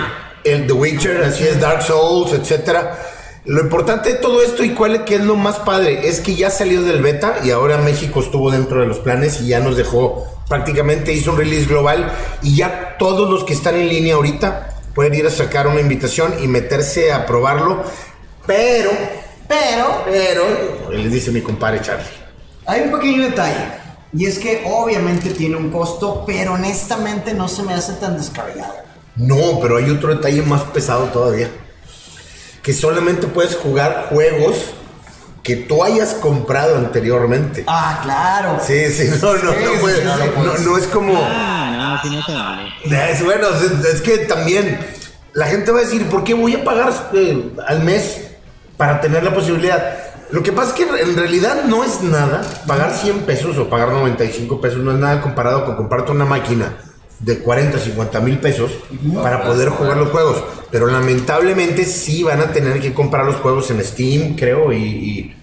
[0.44, 2.98] el The Witcher, así es, Dark Souls, etcétera.
[3.46, 6.50] Lo importante de todo esto y cuál que es lo más padre es que ya
[6.50, 10.26] salió del beta y ahora México estuvo dentro de los planes y ya nos dejó
[10.48, 15.14] prácticamente hizo un release global y ya todos los que están en línea ahorita pueden
[15.14, 17.84] ir a sacar una invitación y meterse a probarlo.
[18.48, 18.90] Pero,
[19.48, 20.44] Pero pero,
[20.92, 22.06] les dice mi compadre Charlie.
[22.66, 23.86] hay un pequeño detalle.
[24.18, 28.74] Y es que obviamente tiene un costo, pero honestamente no se me hace tan descabellado.
[29.18, 31.50] No, pero hay otro detalle más pesado todavía.
[32.66, 34.56] Que solamente puedes jugar juegos
[35.44, 37.64] que tú hayas comprado anteriormente.
[37.68, 38.60] Ah, claro.
[38.66, 41.14] Sí, sí, no, no, Sí, no, sí, puede- sí, no no, es como...
[41.16, 43.12] Ah, no, no se vale.
[43.12, 44.80] Es, bueno, es, es que también
[45.34, 48.22] la gente va a decir, ¿por qué voy a pagar eh, al mes
[48.78, 49.98] para tener la posibilidad?
[50.32, 52.42] Lo que pasa es que en realidad no es nada.
[52.66, 56.74] Pagar 100 pesos o pagar 95 pesos no es nada comparado con comprarte una máquina
[57.20, 58.72] de 40, 50 mil pesos
[59.24, 60.44] para poder jugar los juegos.
[60.72, 65.36] Pero lamentablemente sí van a tener que comprar los juegos en Steam, creo, y, y-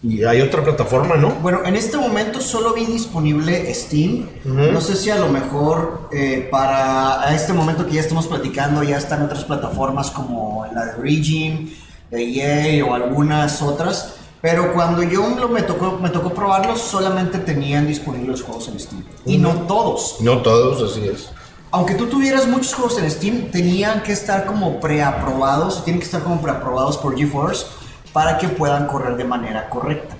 [0.00, 1.30] y hay otra plataforma, ¿no?
[1.42, 4.28] Bueno, en este momento solo vi disponible Steam.
[4.44, 8.84] No sé si a lo mejor eh, para a este momento que ya estamos platicando
[8.84, 11.74] ya están otras plataformas como la de Origin,
[12.12, 14.14] de EA o algunas otras.
[14.40, 18.78] Pero cuando yo lo- me tocó, me tocó probarlos, solamente tenían disponibles los juegos en
[18.78, 19.04] Steam.
[19.26, 20.16] Y no todos.
[20.20, 21.28] No todos, así es.
[21.70, 26.22] Aunque tú tuvieras muchos juegos en Steam, tenían que estar como preaprobados, tienen que estar
[26.22, 27.66] como preaprobados por GeForce
[28.12, 30.16] para que puedan correr de manera correcta.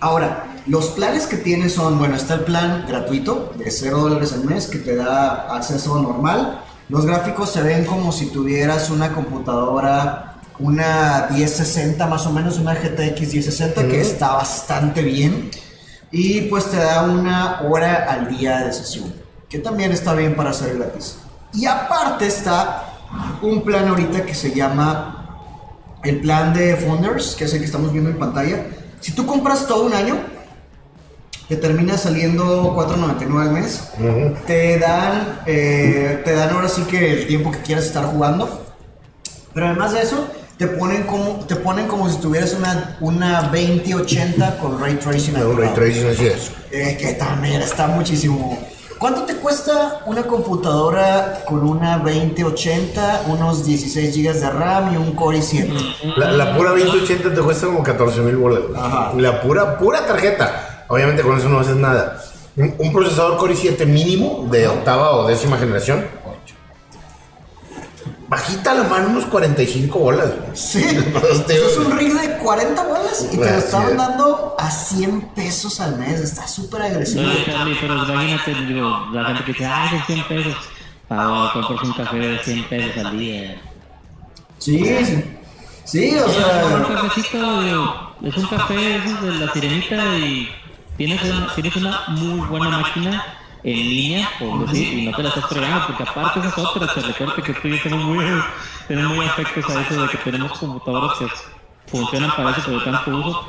[0.00, 4.44] Ahora, los planes que tienes son, bueno, está el plan gratuito de 0 dólares al
[4.44, 6.60] mes que te da acceso normal.
[6.90, 12.74] Los gráficos se ven como si tuvieras una computadora, una 1060 más o menos, una
[12.74, 15.50] GTX 1060 que está bastante bien.
[16.10, 19.12] Y pues te da una hora al día de sesión,
[19.48, 21.18] que también está bien para hacer gratis.
[21.52, 22.94] Y aparte está
[23.42, 25.24] un plan ahorita que se llama
[26.04, 28.66] el plan de Founders, que es el que estamos viendo en pantalla.
[29.00, 30.16] Si tú compras todo un año,
[31.48, 33.90] te termina saliendo 4.99 al mes.
[34.46, 38.66] Te dan, eh, te dan ahora sí que el tiempo que quieras estar jugando.
[39.52, 44.58] Pero además de eso, te ponen como, te ponen como si tuvieras una, una 2080
[44.58, 45.36] con ray tracing.
[45.36, 46.52] Un ray tracing, así es.
[46.70, 48.58] Eh, que también está muchísimo.
[48.98, 55.12] ¿Cuánto te cuesta una computadora con una 2080, unos 16 GB de RAM y un
[55.12, 56.16] Core i7?
[56.16, 58.60] La, la pura 2080 te cuesta como 14 mil bolas.
[58.76, 59.12] Ajá.
[59.16, 60.84] La pura, pura tarjeta.
[60.88, 62.22] Obviamente con eso no haces nada.
[62.56, 66.06] Un, un procesador Core i7 mínimo de octava o décima generación.
[68.26, 70.30] Bajita la mano unos 45 bolas.
[70.54, 70.82] Sí,
[71.48, 73.96] eso es un rig de 40 bolas y te lo estaban es.
[73.98, 76.20] dando a 100 pesos al mes.
[76.20, 77.22] Está súper agresivo.
[77.22, 80.54] No, Charlie, pero imagínate, digo, la gente que dice, ah, son 100 pesos.
[81.08, 83.62] Pago, compras un café de 100 pesos al día.
[84.58, 85.24] Sí, sí.
[85.84, 86.86] Sí, o un sea.
[86.94, 90.48] cafecito, digo, es un café esos de la sirenita y
[90.96, 93.22] tienes una, tienes una muy buena máquina
[93.64, 97.00] en línea, por decir, y no te la estás fregando, porque aparte esas otras, te
[97.00, 98.24] recuerdo que tú y yo tenemos muy,
[98.86, 101.26] tenemos muy afectos a eso de que tenemos computadoras que
[101.90, 103.48] funcionan para eso, pero tanto uso,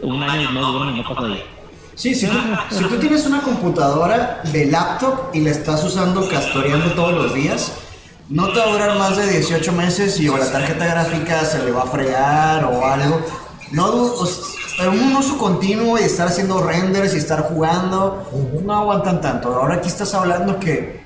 [0.00, 1.42] un año no duran y no pasa ahí.
[1.94, 2.38] Sí, si tú,
[2.70, 7.72] si tú tienes una computadora de laptop y la estás usando castoreando todos los días,
[8.28, 11.64] no te va a durar más de 18 meses y o la tarjeta gráfica se
[11.64, 13.20] le va a fregar o algo.
[13.70, 14.26] No, o
[14.80, 18.28] un uso continuo y estar haciendo renders y estar jugando,
[18.64, 19.54] no aguantan tanto.
[19.54, 21.04] Ahora aquí estás hablando que,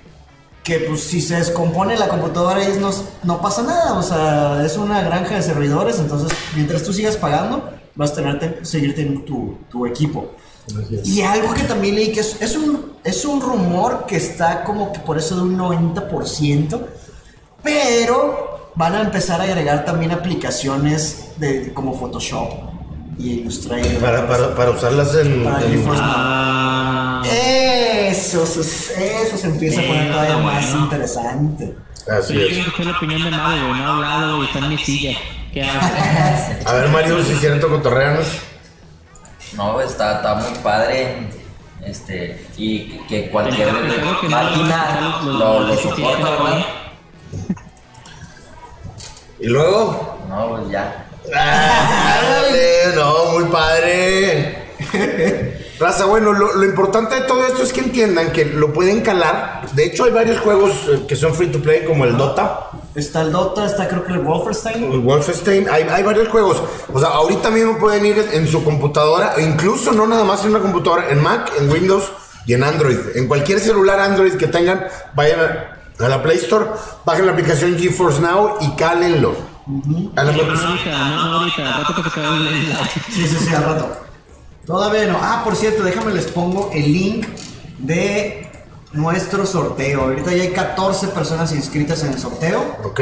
[0.65, 2.91] que pues, si se descompone la computadora y no,
[3.25, 3.95] no pasa nada.
[3.95, 8.39] O sea, es una granja de servidores, entonces mientras tú sigas pagando, vas a tener
[8.39, 10.31] que seguir teniendo tu, tu equipo.
[11.05, 14.93] Y algo que también leí que es, es un, es un rumor que está como
[14.93, 16.81] que por eso de un 90%,
[17.63, 22.78] pero van a empezar a agregar también aplicaciones de, como Photoshop
[23.19, 24.01] y Illustrator.
[24.01, 25.45] Para, para, para usarlas en.
[25.45, 26.13] Para en- GeForce Now.
[26.15, 30.85] Ah, Eso, se- eso se empieza a poner todavía más bueno.
[30.85, 31.75] interesante.
[32.11, 32.53] así pero yo es.
[32.53, 35.19] quiero escuchar la opinión de Mario, güey, no ha hablado, güey, está en mi silla.
[35.53, 36.67] ¿Qué haces?
[36.67, 38.27] A ver, Mario, si quieren cotorrearnos.
[39.55, 41.29] No, está, está muy padre.
[41.85, 46.67] Este, y que cualquier que no, máquina los- lo, lo soporta, ¿verdad?
[49.41, 50.19] Y luego.
[50.29, 51.07] No, pues ya.
[51.35, 54.69] Ah, dale, no, muy padre.
[55.79, 59.63] Raza, bueno, lo, lo importante de todo esto es que entiendan que lo pueden calar.
[59.75, 63.23] De hecho, hay varios juegos eh, que son free to play, como el Dota, Está
[63.23, 64.91] el Dota, está creo que el Wolfenstein.
[64.93, 65.69] el Wolfenstein.
[65.71, 66.61] Hay, hay varios juegos.
[66.93, 70.51] O sea, ahorita mismo pueden ir en su computadora, e incluso no nada más en
[70.51, 72.11] una computadora, en Mac, en Windows
[72.45, 72.99] y en Android.
[73.15, 76.67] En cualquier celular Android que tengan, vayan a, a la Play Store,
[77.05, 79.58] bajen la aplicación GeForce Now y cálenlo.
[80.17, 82.77] A la- Pero no ahorita, no, no ahorita, al rato que se acabe el live.
[83.11, 84.01] Sí, sí, sí, al rato.
[84.67, 85.19] Todavía no.
[85.21, 87.27] Ah, por cierto, déjame les pongo el link
[87.79, 88.51] de
[88.93, 90.03] nuestro sorteo.
[90.03, 92.77] Ahorita ya hay 14 personas inscritas en el sorteo.
[92.85, 93.01] ok.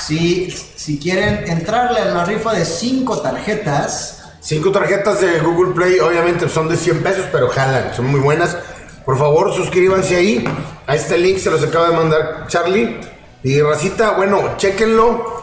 [0.00, 6.00] Si, si quieren entrarle a la rifa de 5 tarjetas, Cinco tarjetas de Google Play,
[6.00, 8.56] obviamente son de 100 pesos, pero jalan, son muy buenas.
[9.04, 10.44] Por favor, suscríbanse ahí.
[10.88, 12.98] A este link se los acaba de mandar Charlie.
[13.44, 15.41] Y Racita, bueno, chequenlo.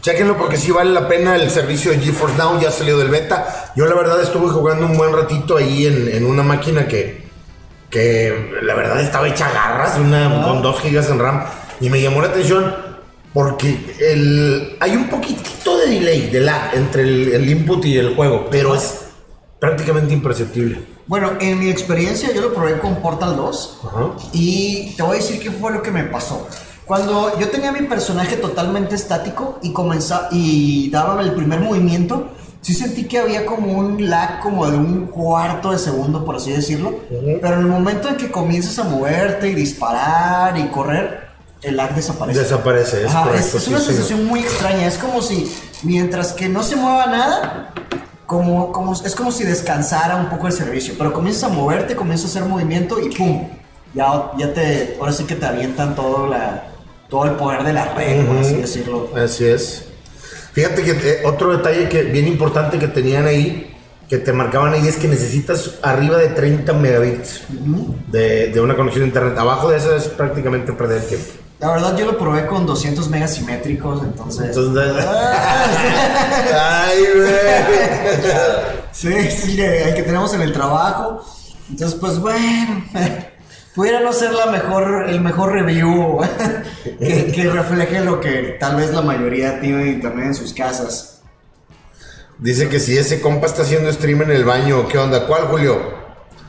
[0.00, 3.72] Chequenlo porque sí vale la pena el servicio de GeForce Now, ya salió del beta.
[3.76, 7.28] Yo la verdad estuve jugando un buen ratito ahí en, en una máquina que,
[7.90, 11.44] que la verdad estaba hecha garras, una con 2 GB en RAM.
[11.80, 12.74] Y me llamó la atención
[13.34, 18.14] porque el, hay un poquitito de delay, de lag entre el, el input y el
[18.16, 19.00] juego, pero es
[19.58, 20.80] prácticamente imperceptible.
[21.06, 24.10] bueno, en mi experiencia yo lo probé con Portal 2 Ajá.
[24.32, 26.48] y te voy a decir qué fue lo que me pasó.
[26.90, 32.30] Cuando yo tenía mi personaje totalmente estático y comenzaba y daba el primer movimiento,
[32.62, 36.50] sí sentí que había como un lag como de un cuarto de segundo, por así
[36.50, 36.92] decirlo.
[37.08, 41.28] Pero en el momento en que comienzas a moverte y disparar y correr,
[41.62, 42.40] el lag desaparece.
[42.40, 43.46] Desaparece, es Ajá, correcto.
[43.46, 44.88] es, es sí, una sensación muy extraña.
[44.88, 45.48] Es como si,
[45.84, 47.72] mientras que no se mueva nada,
[48.26, 50.94] como, como, es como si descansara un poco el servicio.
[50.98, 53.48] Pero comienzas a moverte, comienzas a hacer movimiento y ¡pum!
[53.94, 56.69] Ya, ya te, ahora sí que te avientan todo, la,
[57.10, 59.10] todo el poder de la red, por así decirlo.
[59.14, 59.84] Así es.
[60.52, 63.76] Fíjate que eh, otro detalle que bien importante que tenían ahí,
[64.08, 67.42] que te marcaban ahí, es que necesitas arriba de 30 megabits
[68.08, 69.36] de, de una conexión a internet.
[69.38, 71.26] Abajo de eso es prácticamente perder el tiempo.
[71.60, 74.56] La verdad yo lo probé con 200 megas simétricos, entonces...
[74.56, 77.30] Entonces, Ah, ay, güey.
[78.92, 81.22] sí, sí, el que tenemos en el trabajo.
[81.68, 82.82] Entonces, pues bueno,
[83.80, 86.20] pudiera no ser la mejor, el mejor review
[86.98, 91.22] que, que refleje lo que tal vez la mayoría tiene internet en sus casas.
[92.38, 95.26] Dice que si ese compa está haciendo stream en el baño, ¿qué onda?
[95.26, 95.80] ¿Cuál, Julio?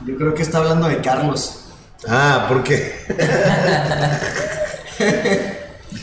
[0.04, 1.70] Yo creo que está hablando de Carlos.
[2.06, 3.00] Ah, ¿por qué?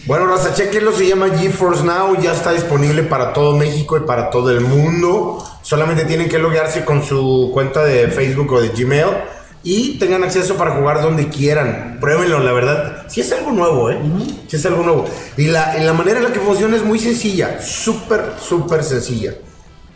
[0.07, 4.31] bueno, Raza, chequenlo, se llama GeForce Now, ya está disponible para todo México y para
[4.31, 5.47] todo el mundo.
[5.61, 10.55] Solamente tienen que loguearse con su cuenta de Facebook o de Gmail y tengan acceso
[10.55, 11.97] para jugar donde quieran.
[11.99, 13.05] Pruébenlo, la verdad.
[13.07, 13.99] Si es algo nuevo, ¿eh?
[14.47, 15.05] Si es algo nuevo.
[15.37, 19.33] Y la, la manera en la que funciona es muy sencilla, súper, súper sencilla.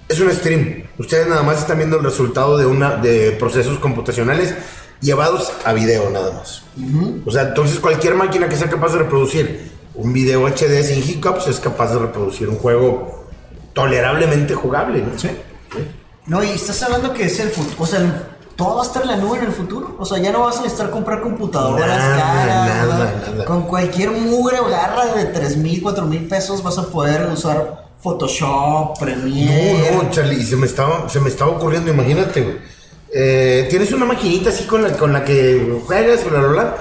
[0.09, 0.83] Es un stream.
[0.97, 4.53] Ustedes nada más están viendo el resultado de una de procesos computacionales
[5.01, 6.63] llevados a video nada más.
[7.25, 11.47] O sea, entonces cualquier máquina que sea capaz de reproducir un video HD sin hiccups
[11.47, 13.27] es capaz de reproducir un juego
[13.73, 15.17] tolerablemente jugable, ¿no?
[15.17, 15.29] Sí.
[16.25, 17.75] No, y estás hablando que es el futuro.
[17.79, 19.95] O sea, todo va a estar en la nube en el futuro.
[19.99, 22.67] O sea, ya no vas a necesitar comprar computadoras Nada, caras.
[22.87, 23.45] nada, nada.
[23.45, 27.85] Con cualquier mugre o garra de 3 mil, 4 mil pesos vas a poder usar
[27.99, 29.91] Photoshop, Premiere.
[29.95, 32.57] No, no, Charlie, se me estaba, se me estaba ocurriendo, imagínate, güey.
[33.15, 36.75] Eh, Tienes una maquinita así con la, con la que juegas, bla, bla, bla.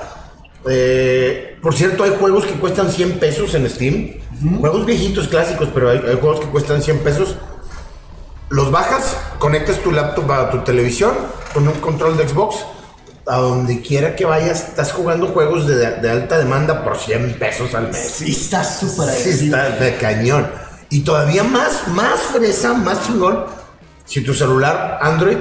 [0.69, 4.15] Eh, por cierto, hay juegos que cuestan 100 pesos en Steam.
[4.61, 7.37] Juegos viejitos, clásicos, pero hay, hay juegos que cuestan 100 pesos.
[8.53, 11.15] Los bajas, conectas tu laptop a tu televisión
[11.55, 12.57] con un control de Xbox.
[13.27, 17.73] A donde quiera que vayas, estás jugando juegos de, de alta demanda por 100 pesos
[17.75, 17.97] al mes.
[18.17, 19.57] Sí, está súper Sí, agresivo.
[19.57, 20.51] está de cañón.
[20.91, 23.45] Y todavía más, más fresa, más chingón.
[24.05, 25.39] Si tu celular Android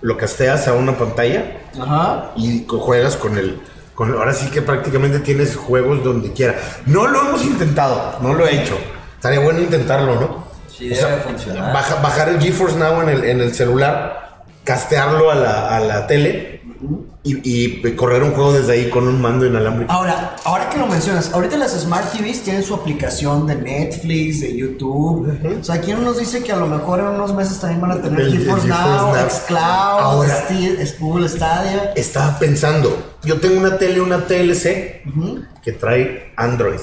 [0.00, 2.32] lo casteas a una pantalla Ajá.
[2.36, 3.60] y juegas con el.
[3.94, 6.56] Con, ahora sí que prácticamente tienes juegos donde quiera.
[6.86, 8.76] No lo hemos intentado, no lo he hecho.
[9.14, 10.47] Estaría bueno intentarlo, ¿no?
[10.78, 11.72] Sí, debe funcionar.
[11.74, 16.06] baja- bajar el GeForce Now en el, en el celular, castearlo a la, a la
[16.06, 16.58] tele
[17.24, 17.40] y,
[17.84, 19.90] y correr un juego desde ahí con un mando inalámbrico.
[19.92, 24.56] Ahora, ahora que lo mencionas, ahorita las Smart TVs tienen su aplicación de Netflix, de
[24.56, 25.36] YouTube.
[25.60, 28.00] O sea, ¿quién nos dice que a lo mejor en unos meses también van a
[28.00, 29.28] tener El- el GeForce Now, Now.
[29.28, 30.44] Xcloud, Ahora-
[31.00, 31.92] Google Stadia?
[31.96, 35.02] Estaba pensando, yo tengo una tele, una TLC
[35.62, 36.78] que trae Android.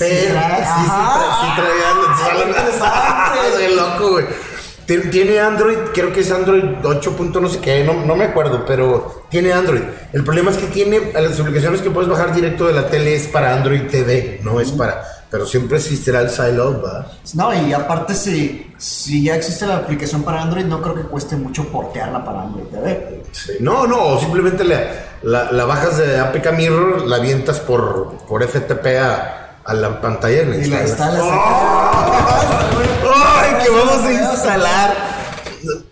[0.00, 2.80] Pero, sí, sí.
[3.54, 4.24] Soy loco, güey.
[4.86, 7.12] Tien- Tiene Android, creo que es Android 8.
[7.16, 9.82] punto no sé qué, no, no me acuerdo, pero tiene Android.
[10.12, 13.28] El problema es que tiene las aplicaciones que puedes bajar directo de la tele es
[13.28, 15.04] para Android TV, no es para.
[15.30, 17.06] Pero siempre existirá el Sideload, ¿verdad?
[17.34, 21.36] No, y aparte, si, si ya existe la aplicación para Android, no creo que cueste
[21.36, 23.22] mucho portearla para Android TV.
[23.30, 23.52] Sí.
[23.60, 24.82] No, no, o simplemente la,
[25.22, 30.42] la, la bajas de APK Mirror, la avientas por, por FTP a, a la pantalla
[30.42, 31.22] y la Y la instalas.
[31.22, 32.60] acá.
[33.40, 34.94] ¡Ay, que vamos a instalar!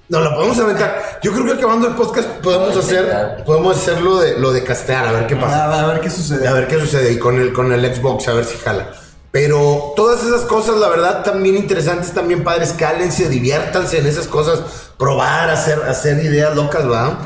[0.08, 1.20] No, lo podemos aventar.
[1.22, 5.06] Yo creo que acabando el podcast podemos hacer, podemos hacer lo de, lo de castear,
[5.06, 5.64] a ver qué pasa.
[5.66, 6.48] A, a ver qué sucede.
[6.48, 8.88] A ver qué sucede y con el, con el Xbox, a ver si jala.
[9.30, 14.60] Pero todas esas cosas, la verdad, también interesantes, también padres, cálense, diviértanse en esas cosas,
[14.96, 17.18] probar, hacer, hacer ideas locas, ¿verdad?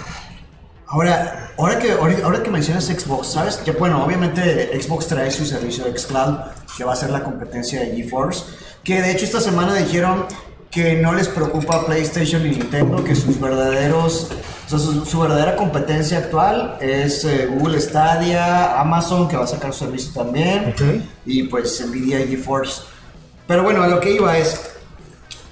[0.89, 3.57] Ahora, ahora que, ahora, ahora que mencionas Xbox, ¿sabes?
[3.57, 6.39] Que bueno, obviamente Xbox trae su servicio Xcloud,
[6.77, 8.45] que va a ser la competencia de GeForce.
[8.83, 10.27] Que de hecho esta semana dijeron
[10.71, 14.29] que no les preocupa PlayStation y Nintendo, que sus verdaderos,
[14.67, 19.47] o sea, su, su verdadera competencia actual es eh, Google Stadia, Amazon, que va a
[19.47, 20.75] sacar su servicio también,
[21.27, 22.83] y pues Nvidia y GeForce.
[23.47, 24.69] Pero bueno, a lo que iba es,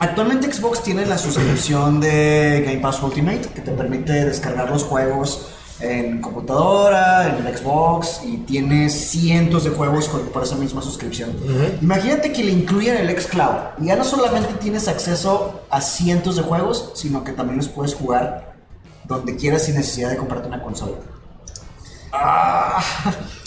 [0.03, 5.49] Actualmente Xbox tiene la suscripción de Game Pass Ultimate que te permite descargar los juegos
[5.81, 11.35] en computadora, en el Xbox y tiene cientos de juegos con- por esa misma suscripción.
[11.81, 16.43] Imagínate que le incluyan el xCloud y ya no solamente tienes acceso a cientos de
[16.43, 18.55] juegos, sino que también los puedes jugar
[19.05, 20.97] donde quieras sin necesidad de comprarte una consola.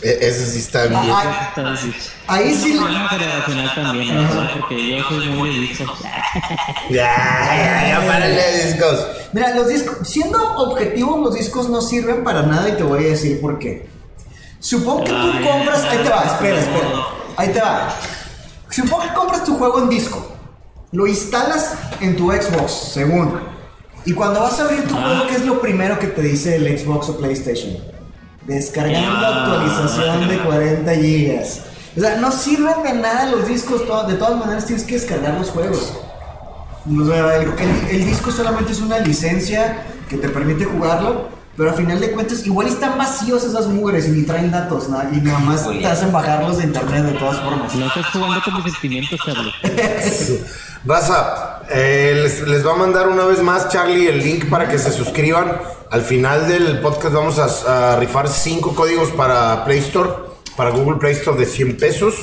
[0.01, 1.01] E- ese sí está bien.
[1.11, 2.11] Ah, difícil.
[2.27, 2.73] Ahí Es sí.
[2.77, 4.29] problema generacional también, ¿no?
[4.59, 5.89] porque yo soy muy de discos.
[6.89, 9.07] Ya, ya, ya, párale discos.
[9.33, 13.07] Mira, los discos, siendo objetivos, los discos no sirven para nada y te voy a
[13.09, 13.89] decir por qué.
[14.59, 16.87] Supongo que tú compras, ahí te va, espera, espera,
[17.35, 17.89] ahí te va.
[18.69, 20.25] Supongo que compras tu juego en disco,
[20.91, 23.39] lo instalas en tu Xbox, según.
[24.05, 26.77] Y cuando vas a abrir tu juego, ¿qué es lo primero que te dice el
[26.77, 27.77] Xbox o PlayStation?
[28.45, 31.61] Descargando Ah, actualización de 40 gigas.
[31.95, 35.49] O sea, no sirven de nada los discos, de todas maneras tienes que descargar los
[35.49, 35.93] juegos.
[36.85, 41.69] O sea, el, el- el disco solamente es una licencia que te permite jugarlo, pero
[41.69, 44.99] a final de cuentas igual están vacíos esas mugres y ni traen datos, ¿no?
[45.11, 47.73] y nada más te hacen bajarlos de internet de todas formas.
[47.75, 49.53] No estás jugando con mis sentimientos, Charlie.
[50.85, 54.77] Raza, eh, les, les va a mandar una vez más Charlie el link para que
[54.77, 55.53] se suscriban.
[55.89, 60.09] Al final del podcast vamos a, a rifar cinco códigos para Play Store,
[60.57, 62.15] para Google Play Store de 100 pesos.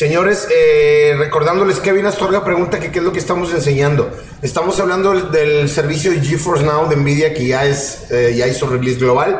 [0.00, 4.10] Señores, eh, recordándoles, Kevin Astorga pregunta que qué es lo que estamos enseñando.
[4.40, 8.46] Estamos hablando del, del servicio de GeForce Now de Nvidia que ya, es, eh, ya
[8.46, 9.38] hizo release global,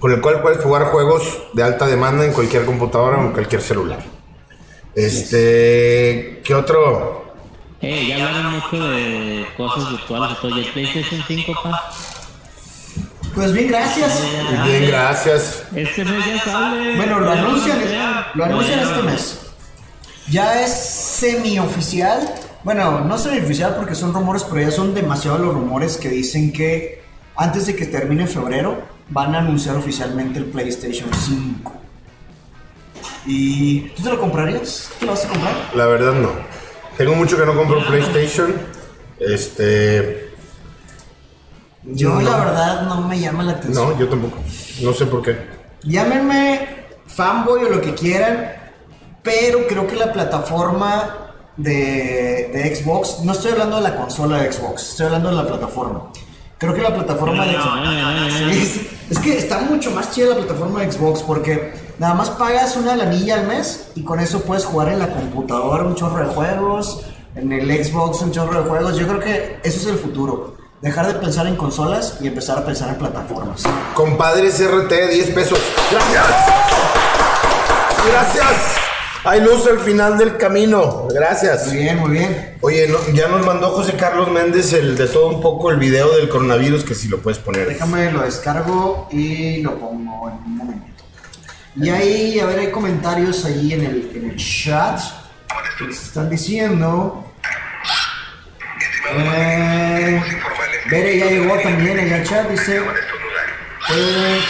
[0.00, 3.62] con el cual puedes jugar juegos de alta demanda en cualquier computadora o en cualquier
[3.62, 4.00] celular.
[4.96, 7.32] Este, ¿qué otro?
[7.80, 10.58] Eh, ya hablaron mucho de cosas virtuales y todo.
[10.58, 11.92] ¿Y el PlayStation 5, pa?
[13.32, 14.24] Pues bien, gracias.
[14.64, 15.62] Bien, gracias.
[15.72, 16.96] Este mes ya sale.
[16.96, 17.78] Bueno, lo anuncian,
[18.34, 19.49] lo anuncian este mes.
[20.30, 22.32] Ya es semioficial.
[22.62, 27.02] Bueno, no semioficial porque son rumores, pero ya son demasiados los rumores que dicen que
[27.36, 31.72] antes de que termine febrero van a anunciar oficialmente el PlayStation 5.
[33.26, 34.90] ¿Y tú te lo comprarías?
[34.98, 35.54] ¿Te lo vas a comprar?
[35.74, 36.30] La verdad no.
[36.96, 38.54] Tengo mucho que no compro PlayStation.
[39.18, 40.30] Este,
[41.84, 42.20] Yo No.
[42.20, 43.90] la verdad no me llama la atención.
[43.90, 44.38] no, yo tampoco.
[44.82, 45.36] No sé por qué.
[45.82, 46.68] Llámenme
[47.06, 48.52] fanboy o lo que quieran,
[49.22, 54.52] pero creo que la plataforma de, de Xbox, no estoy hablando de la consola de
[54.52, 56.10] Xbox, estoy hablando de la plataforma.
[56.58, 58.36] Creo que la plataforma de Xbox...
[58.36, 62.30] Sí, es, es que está mucho más chida la plataforma de Xbox porque nada más
[62.30, 66.18] pagas una lanilla al mes y con eso puedes jugar en la computadora un chorro
[66.26, 68.96] de juegos, en el Xbox un chorro de juegos.
[68.96, 70.56] Yo creo que eso es el futuro.
[70.82, 73.64] Dejar de pensar en consolas y empezar a pensar en plataformas.
[73.94, 75.58] Compadres RT, 10 pesos.
[75.90, 76.26] Gracias.
[78.06, 78.79] Gracias.
[79.24, 81.06] Hay luz al final del camino.
[81.12, 81.66] Gracias.
[81.66, 82.56] Muy bien, muy bien.
[82.62, 86.16] Oye, no- ya nos mandó José Carlos Méndez el de todo un poco el video
[86.16, 87.68] del coronavirus que si lo puedes poner.
[87.68, 90.86] Déjame lo descargo y lo pongo en un momento.
[91.76, 94.98] Y ahí, a ver, hay comentarios ahí en el, en el chat.
[95.78, 97.24] que les están diciendo.
[99.12, 100.22] Eh,
[100.90, 102.78] Bere ya llegó también en el chat, dice.
[102.78, 104.40] eh,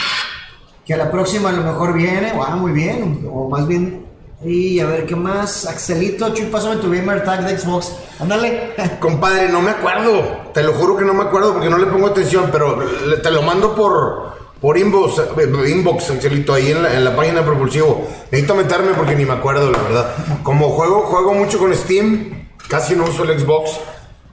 [0.86, 2.32] que a la próxima a lo mejor viene.
[2.40, 3.26] Ah, muy bien.
[3.30, 4.06] O más bien.
[4.42, 5.66] Y a ver, ¿qué más?
[5.66, 7.92] Axelito, Chuy, pásame tu gamer tag de Xbox.
[8.18, 8.74] Ándale.
[9.00, 10.50] Compadre, no me acuerdo.
[10.54, 12.78] Te lo juro que no me acuerdo porque no le pongo atención, pero
[13.22, 17.40] te lo mando por, por inbox, eh, inbox, Angelito, ahí en la, en la página
[17.40, 18.08] de Propulsivo.
[18.30, 20.14] Necesito meterme porque ni me acuerdo, la verdad.
[20.42, 23.72] Como juego, juego mucho con Steam, casi no uso el Xbox.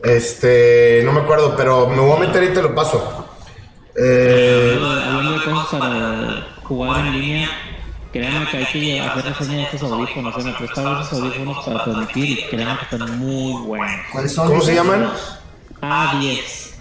[0.03, 3.25] Este, no me acuerdo, pero me voy a meter y te lo paso.
[3.99, 7.49] Eh, Hablando de cosas para jugar en línea,
[8.11, 10.35] créanme que hay que hacer reseña de estos audífonos.
[10.35, 13.89] Se me prestaron esos audífonos para transmitir y créanme que están muy buenos.
[14.11, 14.47] ¿Cuáles son?
[14.47, 15.09] ¿Cómo se llaman?
[15.81, 16.71] A10.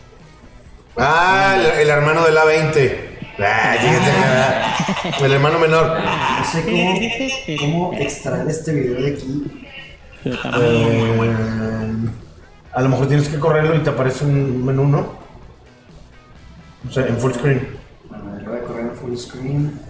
[0.99, 3.17] Ah, el, el hermano del A20.
[3.39, 5.99] Ah, fíjate el hermano menor.
[5.99, 9.45] No sé cómo, cómo extraer este video de aquí.
[10.25, 10.39] Pero.
[10.63, 11.93] Eh,
[12.73, 15.15] a lo mejor tienes que correrlo y te aparece un menú, ¿no?
[16.89, 17.69] O sea, en full screen.
[18.13, 19.81] A ver, lo voy a correr en full screen.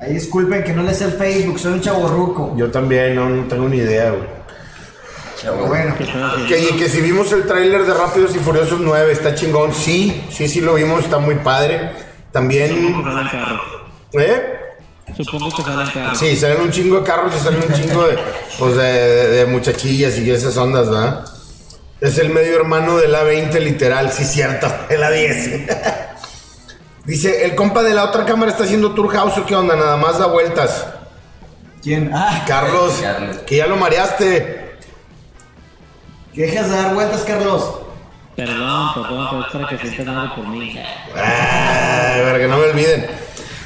[0.00, 2.54] Ahí disculpen que no les sé el Facebook, soy un chaborruco.
[2.56, 4.38] Yo también, no, no tengo ni idea, güey.
[5.42, 6.76] Pero bueno, ¿Qué estás haciendo?
[6.78, 9.72] Que, si vimos el tráiler de Rápidos y Furiosos 9, está chingón.
[9.72, 11.78] Sí, sí, sí lo vimos, está muy padre.
[11.90, 13.60] Supongo También, que salen carros.
[14.14, 14.42] ¿eh?
[15.16, 16.18] Supongo que salen carros.
[16.18, 18.18] Sí, salen un chingo de carros y salen un chingo de,
[18.58, 21.24] pues de, de- de muchachillas y esas ondas, ¿verdad?
[22.00, 25.66] Es el medio hermano del A20, literal, sí, cierto, el A10.
[27.04, 29.96] Dice, el compa de la otra cámara está haciendo tour house o qué onda, nada
[29.96, 30.86] más da vueltas.
[31.82, 32.10] ¿quién?
[32.14, 33.38] Ah, Carlos, Carlos.
[33.38, 34.76] que ya lo mareaste.
[36.34, 37.80] que dejas de dar vueltas, Carlos.
[38.36, 40.78] Perdón, perdón, pero es para que sientan algo por mí.
[41.16, 43.06] Ay, verga, no me olviden.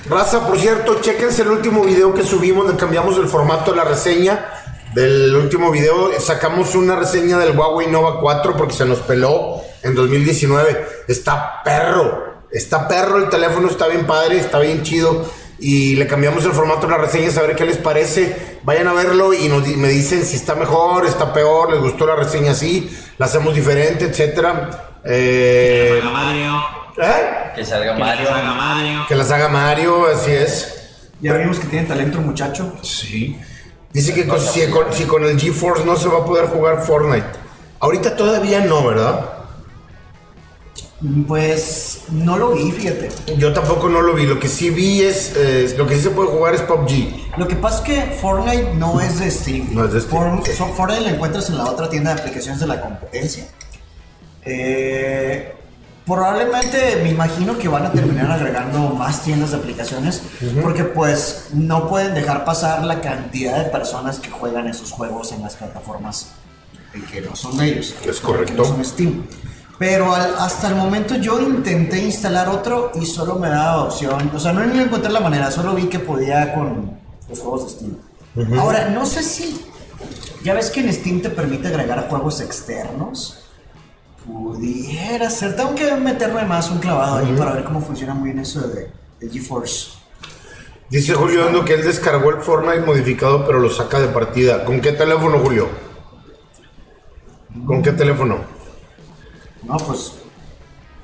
[0.09, 3.85] Raza, por cierto, chequense el último video que subimos, donde cambiamos el formato de la
[3.85, 4.62] reseña.
[4.95, 9.95] Del último video sacamos una reseña del Huawei Nova 4 porque se nos peló en
[9.95, 10.87] 2019.
[11.09, 15.25] Está perro, está perro, el teléfono está bien padre, está bien chido.
[15.59, 18.59] Y le cambiamos el formato de la reseña, a ver qué les parece.
[18.65, 22.17] Vayan a verlo y nos, me dicen si está mejor, está peor, les gustó la
[22.17, 24.99] reseña así, la hacemos diferente, etcétera.
[25.05, 26.65] Eh, Salga Mario.
[26.99, 27.53] ¿eh?
[27.55, 28.27] Que salga Que Mario.
[28.27, 29.01] salga Mario.
[29.09, 30.91] Que las haga Mario, así es.
[31.21, 32.75] Ya vimos que tiene talento el muchacho.
[32.83, 33.39] Sí.
[33.93, 36.83] Dice que con- si, con, si con el GeForce no se va a poder jugar
[36.85, 37.27] Fortnite.
[37.81, 39.29] Ahorita todavía no, ¿verdad?
[41.27, 43.11] Pues no lo vi, fíjate.
[43.37, 44.25] Yo tampoco no lo vi.
[44.25, 45.33] Lo que sí vi es.
[45.37, 47.37] eh, lo que sí se puede jugar es PUBG.
[47.39, 49.71] Lo que pasa es que Fortnite no es de Steam.
[49.75, 50.43] No es de Steam.
[50.77, 53.45] Fortnite la encuentras en la otra tienda de aplicaciones de la competencia.
[54.45, 55.53] Eh,
[56.07, 60.23] probablemente me imagino que van a terminar agregando más tiendas de aplicaciones
[60.63, 65.43] porque pues no pueden dejar pasar la cantidad de personas que juegan esos juegos en
[65.43, 66.29] las plataformas
[67.11, 67.95] que no son de ellos.
[68.07, 68.55] Es que correcto.
[68.55, 69.27] no son Steam.
[69.79, 74.31] Pero al- hasta el momento yo intenté instalar otro y solo me daba opción.
[74.35, 76.99] O sea, no ni encontré la manera, solo vi que podía con
[77.29, 78.59] los juegos de Steam.
[78.61, 79.65] Ahora, no sé si.
[80.45, 83.39] Ya ves que en Steam te permite agregar juegos externos.
[84.27, 85.57] Pudiera ser.
[85.57, 88.91] Tengo que meterme más un clavado ahí para ver cómo funciona muy bien eso de,
[89.21, 90.03] de GeForce.
[90.89, 94.65] Dice Julio Ando que él descargó el Fortnite modificado, pero lo saca de partida.
[94.65, 95.69] ¿Con qué teléfono, Julio?
[97.67, 98.39] ¿Con qué teléfono?
[99.63, 100.13] No, pues.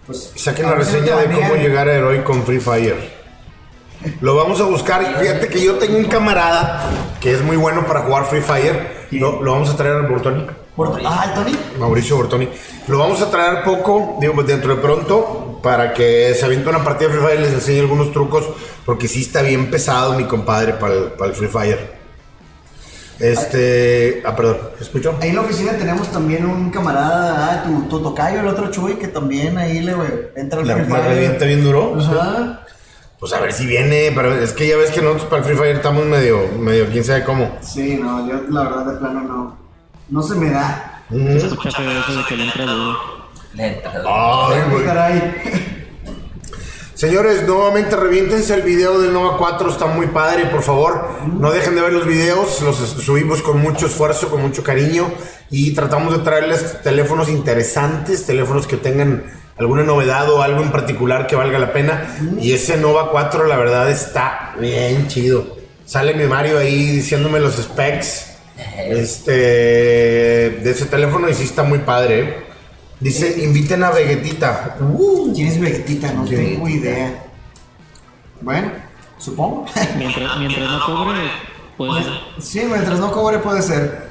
[0.06, 0.32] Pues.
[0.36, 3.18] Saquen la reseña de cómo llegar a Heroic con Free Fire.
[4.20, 5.18] Lo vamos a buscar.
[5.18, 6.90] Fíjate que yo tengo un camarada
[7.20, 9.06] que es muy bueno para jugar Free Fire.
[9.10, 10.06] Lo, lo vamos a traer al
[10.78, 11.04] Bortoni.
[11.06, 11.58] Ah, el Tony.
[11.78, 12.48] Mauricio Bortoni.
[12.86, 16.84] Lo vamos a traer poco, digo, pues, dentro de pronto, para que se aviente una
[16.84, 18.48] partida de Free Fire y les enseñe algunos trucos,
[18.86, 21.98] porque sí está bien pesado mi compadre para el, para el Free Fire.
[23.18, 24.22] Este.
[24.24, 25.16] Ah, perdón, ¿me ¿escuchó?
[25.20, 28.94] Ahí en la oficina tenemos también un camarada, ah, tu, tu tocayo, el otro Chuy,
[28.94, 31.04] que también ahí le güey, entra al Free Fire.
[31.04, 31.96] revienta bien duro.
[31.98, 32.64] Ajá.
[33.18, 35.56] Pues a ver si viene, pero es que ya ves que nosotros para el Free
[35.56, 37.50] Fire estamos medio, medio quién sabe cómo.
[37.62, 39.67] Sí, no, yo la verdad de plano no.
[40.08, 41.04] No se me da.
[41.10, 42.98] Se escucha feo eso de que le entra duro.
[43.54, 43.92] Le entra.
[44.06, 44.84] Ay, güey.
[44.84, 45.34] caray.
[46.94, 51.76] Señores, nuevamente reviéntense el video del Nova 4, está muy padre, por favor, no dejen
[51.76, 55.08] de ver los videos, los subimos con mucho esfuerzo, con mucho cariño
[55.48, 59.22] y tratamos de traerles teléfonos interesantes, teléfonos que tengan
[59.56, 63.56] alguna novedad o algo en particular que valga la pena y ese Nova 4 la
[63.56, 65.56] verdad está bien chido.
[65.84, 71.78] Sale mi Mario ahí diciéndome los specs este de ese teléfono y sí está muy
[71.80, 72.20] padre.
[72.20, 72.36] ¿eh?
[73.00, 74.76] Dice, inviten a Vegetita.
[75.34, 76.12] ¿Quién es Vegetita?
[76.12, 77.24] No tengo idea.
[78.40, 78.72] Bueno,
[79.18, 79.66] supongo.
[79.96, 81.18] Mientras, mientras no cobre,
[81.76, 82.06] pues
[82.40, 84.08] sí, mientras no cobre puede ser.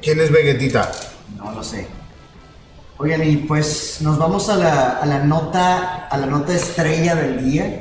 [0.00, 0.90] ¿Quién es Vegetita?
[1.36, 1.86] No lo sé.
[2.98, 7.44] Oigan, y pues nos vamos a la, a la nota, a la nota estrella del
[7.44, 7.80] día.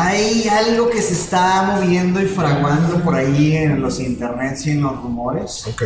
[0.00, 4.82] Hay algo que se está moviendo y fraguando por ahí en los internets y en
[4.82, 5.66] los rumores.
[5.66, 5.82] Ok.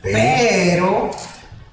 [0.00, 1.10] Pero,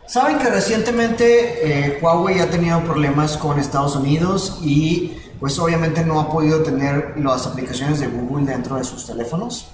[0.08, 6.20] saben que recientemente eh, Huawei ha tenido problemas con Estados Unidos y pues obviamente no
[6.20, 9.70] ha podido tener las aplicaciones de Google dentro de sus teléfonos.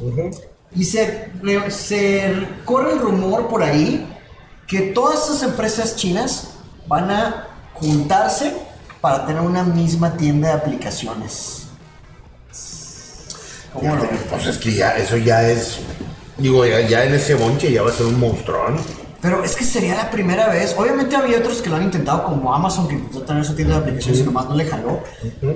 [0.75, 1.31] Y se,
[1.69, 4.05] se corre el rumor por ahí
[4.67, 6.55] que todas esas empresas chinas
[6.87, 8.67] van a juntarse
[9.01, 11.67] para tener una misma tienda de aplicaciones.
[13.73, 14.09] ¿Cómo lo?
[14.29, 15.79] Pues es que ya, eso ya es.
[16.37, 18.77] Digo, ya, ya en ese bonche ya va a ser un monstruón.
[19.21, 20.73] Pero es que sería la primera vez.
[20.77, 23.81] Obviamente había otros que lo han intentado, como Amazon, que intentó tener su tienda de
[23.81, 25.03] aplicaciones y nomás no le jaló.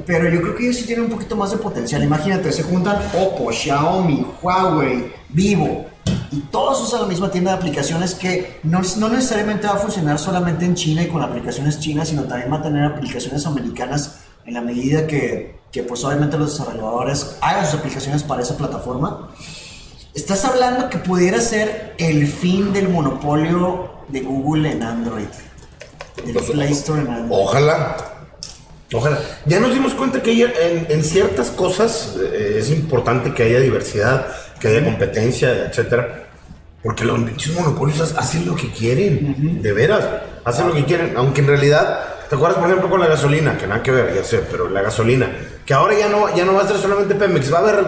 [0.06, 2.04] Pero yo creo que ellos sí tienen un poquito más de potencial.
[2.04, 5.86] Imagínate, se juntan Oppo, Xiaomi, Huawei, Vivo.
[6.32, 10.18] Y todos usan la misma tienda de aplicaciones que no, no necesariamente va a funcionar
[10.20, 14.56] solamente en China y con aplicaciones chinas, sino también va a tener aplicaciones americanas en
[14.56, 19.30] la medida que, que pues obviamente los desarrolladores hagan sus aplicaciones para esa plataforma.
[20.14, 25.26] Estás hablando que pudiera ser el fin del monopolio de Google en Android.
[26.24, 27.42] Del Play Store en Android.
[27.42, 27.98] Ojalá.
[28.94, 29.18] Ojalá.
[29.48, 34.28] Ya nos dimos cuenta que en, en ciertas cosas eh, es importante que haya diversidad,
[34.64, 36.24] que haya competencia, etcétera.
[36.82, 40.06] Porque los pinches monopolios ha- hacen lo que quieren, de veras,
[40.46, 42.00] hacen lo que quieren, aunque en realidad,
[42.30, 43.58] ¿te acuerdas por ejemplo con la gasolina?
[43.58, 45.30] Que nada que ver, ya sé, pero la gasolina,
[45.66, 47.86] que ahora ya no, ya no va a ser solamente Pemex, va a haber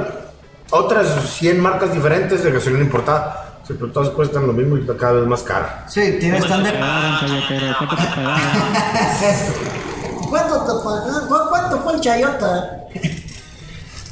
[0.71, 1.07] otras
[1.38, 5.26] 100 marcas diferentes de gasolina importada, Sí, pero todas cuestan lo mismo y cada vez
[5.28, 5.86] más cara.
[5.88, 6.80] Sí, tiene ¿Cuánto te estándar.
[6.80, 7.76] pagaron, Cayetero?
[7.80, 8.39] ¿Cuánto te pagaron?
[10.30, 11.28] ¿Cuánto te pagaron?
[11.28, 12.69] ¿Cu- ¿Cuánto fue el chayota?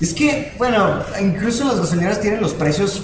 [0.02, 3.04] Es que, bueno, incluso las gasolineras tienen los precios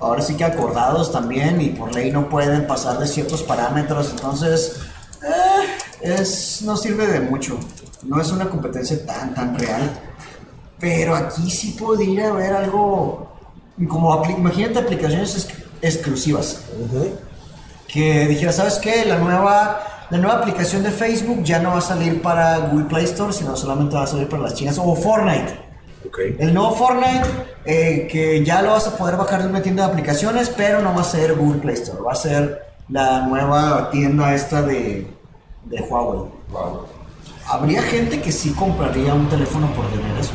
[0.00, 4.80] ahora sí que acordados también y por ley no pueden pasar de ciertos parámetros, entonces
[5.22, 5.66] eh,
[6.02, 7.58] es, no sirve de mucho.
[8.02, 9.90] No es una competencia tan, tan real.
[10.78, 13.32] Pero aquí sí podría haber algo
[13.88, 16.60] como, apli- imagínate aplicaciones ex- exclusivas
[17.88, 19.04] que dijera, ¿sabes qué?
[19.06, 23.04] La nueva, la nueva aplicación de Facebook ya no va a salir para Google Play
[23.04, 24.76] Store, sino solamente va a salir para las chinas.
[24.78, 25.64] O Fortnite.
[26.14, 26.20] Ok.
[26.38, 27.26] El nuevo Fortnite,
[27.64, 30.94] eh, que ya lo vas a poder bajar de una tienda de aplicaciones, pero no
[30.94, 35.08] va a ser Google Play Store, va a ser la nueva tienda esta de,
[35.64, 36.30] de Huawei.
[37.48, 40.30] Habría gente que sí compraría un teléfono por tener eso.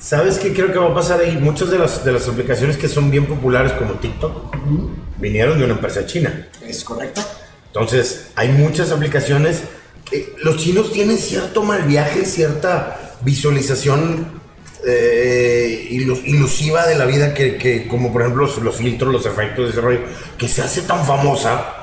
[0.00, 1.36] ¿Sabes qué creo que va a pasar ahí?
[1.36, 4.56] Muchas de las, de las aplicaciones que son bien populares como TikTok
[5.18, 6.48] vinieron de una empresa china.
[6.66, 7.20] ¿Es correcto?
[7.68, 9.62] Entonces, hay muchas aplicaciones
[10.04, 14.39] que los chinos tienen cierto mal viaje, cierta visualización
[14.86, 19.26] eh, ilus- ilusiva de la vida que, que, como por ejemplo los, los filtros, los
[19.26, 20.00] efectos, ese rollo,
[20.38, 21.76] que se hace tan famosa.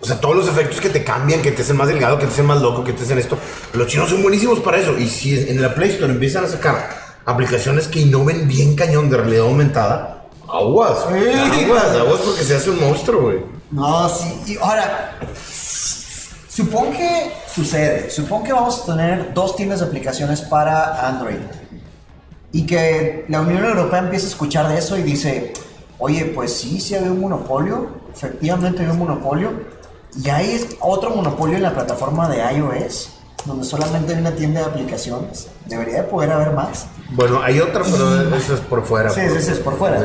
[0.00, 2.32] O sea, todos los efectos que te cambian, que te hacen más delgado, que te
[2.32, 3.38] hacen más loco, que te hacen esto.
[3.72, 4.98] Los chinos son buenísimos para eso.
[4.98, 6.90] Y si en la Play Store empiezan a sacar
[7.24, 11.06] aplicaciones que innoven bien cañón de realidad aumentada, aguas.
[11.06, 13.38] Aguas, aguas porque se hace un monstruo, güey.
[13.70, 14.52] No, sí.
[14.52, 15.18] Y ahora,
[16.48, 18.10] supongo que sucede.
[18.10, 21.36] Supongo que vamos a tener dos tiendas de aplicaciones para Android.
[22.54, 25.52] Y que la Unión Europea empieza a escuchar de eso y dice,
[25.98, 27.88] oye, pues sí, sí había un monopolio.
[28.14, 29.50] Efectivamente había un monopolio.
[30.22, 33.10] Y hay otro monopolio en la plataforma de iOS,
[33.44, 35.48] donde solamente hay una tienda de aplicaciones.
[35.66, 36.86] Debería de poder haber más.
[37.10, 39.10] Bueno, hay otra, pero eso es por fuera.
[39.10, 40.00] Sí, ese es por fuera.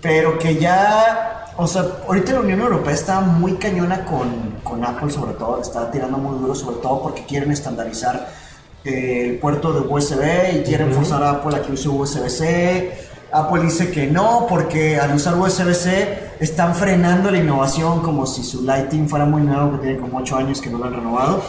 [0.00, 5.10] Pero que ya, o sea, ahorita la Unión Europea está muy cañona con, con Apple
[5.10, 8.45] sobre todo, está tirando muy duro sobre todo porque quieren estandarizar
[8.86, 13.06] el puerto de USB y quieren forzar a Apple a que use USB-C.
[13.32, 18.62] Apple dice que no porque al usar USB-C están frenando la innovación como si su
[18.62, 21.42] Lighting fuera muy nuevo que tiene como 8 años que no lo han renovado.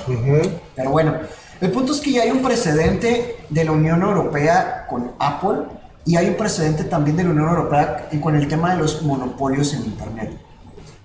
[0.76, 1.14] Pero bueno,
[1.62, 5.60] el punto es que ya hay un precedente de la Unión Europea con Apple
[6.06, 9.74] y hay un precedente también de la Unión Europea con el tema de los monopolios
[9.74, 10.32] en Internet.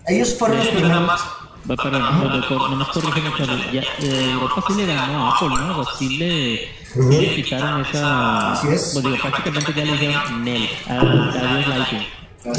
[0.07, 1.07] Ellos fueron los Pero nada primeros.
[1.07, 1.42] más.
[1.71, 3.71] Va, Perdón, doctor, nomás corrígeme, Charlie.
[3.73, 5.79] Ya, eh, Europa sí le ganó a Apple, ¿no?
[5.79, 8.53] O sí le, sí le quitaron esa.
[8.53, 8.91] Así es.
[8.93, 10.69] Pues digo, prácticamente ya le dijeron Nel.
[10.89, 12.07] Adiós, Lighting.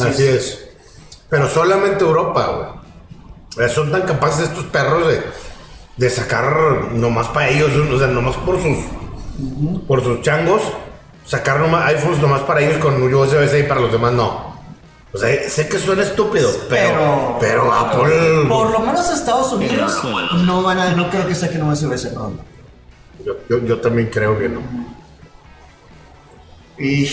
[0.08, 0.70] Así, es.
[1.30, 3.66] Pero solamente Europa, güey.
[3.66, 5.22] Eh, Son tan capaces estos perros de,
[5.98, 8.78] de sacar nomás para ellos, o sea, nomás por sus,
[9.88, 10.62] por sus changos,
[11.26, 14.53] sacar nomás iPhones nomás para ellos con USB-C y para los demás no.
[15.14, 18.46] O sea, sé que suena estúpido, pero, Pero- pero Apple.
[18.50, 20.00] Por lo menos Estados Unidos
[20.44, 22.44] no van a, no creo que saquen USB-C pronto.
[23.24, 24.62] Yo, yo, yo también creo que no.
[26.80, 27.08] Y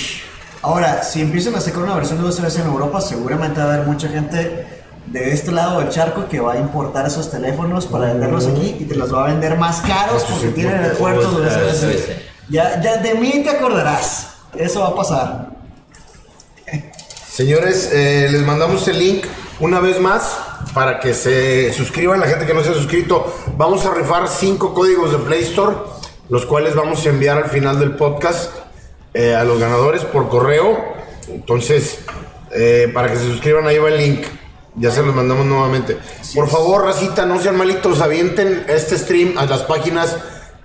[0.62, 3.86] ahora, si empiezan a sacar una versión de USB-C en Europa, seguramente va a haber
[3.86, 4.66] mucha gente
[5.07, 8.84] de este lado del charco que va a importar esos teléfonos para venderlos aquí y
[8.84, 11.86] te los va a vender más caros porque tienen el puerto de USB-C.
[11.86, 12.22] USB-C.
[12.48, 14.28] Ya, ya de mí te acordarás.
[14.57, 15.49] Eso va a pasar.
[17.41, 19.24] Señores, eh, les mandamos el link
[19.61, 20.38] una vez más
[20.74, 22.20] para que se suscriban.
[22.20, 25.74] La gente que no se ha suscrito, vamos a rifar cinco códigos de Play Store,
[26.28, 28.53] los cuales vamos a enviar al final del podcast
[29.14, 30.84] eh, a los ganadores por correo.
[31.28, 32.01] Entonces,
[32.53, 34.26] eh, para que se suscriban, ahí va el link.
[34.76, 35.97] Ya se los mandamos nuevamente.
[36.34, 40.14] Por favor, racita, no sean malitos, avienten este stream a las páginas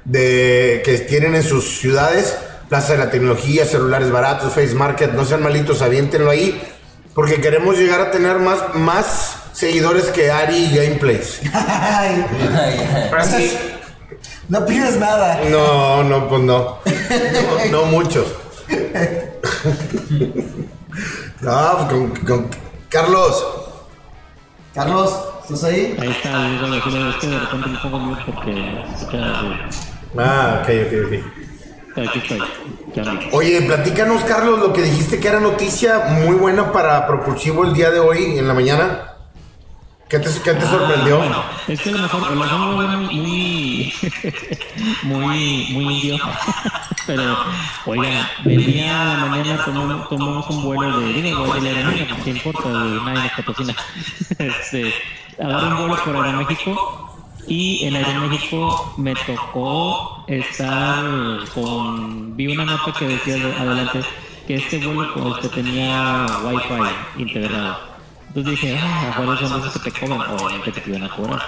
[0.04, 2.36] de que tienen en sus ciudades,
[2.70, 6.62] Plaza de la Tecnología, celulares baratos, Face Market, no sean malitos, aviéntenlo ahí.
[7.14, 11.42] Porque queremos llegar a tener más, más seguidores que Ari Gameplays.
[11.54, 12.26] Ay,
[14.50, 15.40] no pides nada.
[15.50, 16.80] No, no, pues no.
[16.86, 18.26] No, no muchos.
[21.42, 22.50] No, pues con, con-
[22.90, 23.46] Carlos.
[24.74, 25.14] Carlos,
[25.44, 25.96] ¿estás ahí?
[26.00, 29.42] Ahí está, yo lo que es que de repente me pongo mute porque se queda
[29.44, 29.58] de-
[30.18, 31.12] Ah, ok, ok, ok.
[31.12, 31.24] Pero
[31.96, 32.42] aquí estoy.
[33.32, 37.92] Oye, platícanos, Carlos, lo que dijiste que era noticia muy buena para Propulsivo el día
[37.92, 39.12] de hoy, en la mañana.
[40.08, 41.18] ¿Qué te, qué te sorprendió?
[41.18, 43.94] Bueno, es que a lo mejor, a lo mejor muy,
[45.04, 46.18] muy, muy indio.
[47.08, 47.38] Pero,
[47.86, 52.30] oiga, venía a la mañana, tomamos, tomamos un vuelo de, digo, de la aerolínea, ¿qué
[52.32, 52.70] importa?
[52.70, 53.76] Nadie nos patrocina.
[54.38, 54.94] Este,
[55.40, 57.15] agarré un vuelo por Aeroméxico
[57.48, 61.04] y en Aeroméxico me tocó estar
[61.54, 64.02] con, vi una nota que decía de- adelante
[64.48, 67.78] que este vuelo pues, tenía Wi-Fi integrado.
[68.28, 71.42] Entonces dije, ah, afuera son esos que te cobran, obviamente que te iban a cobrar.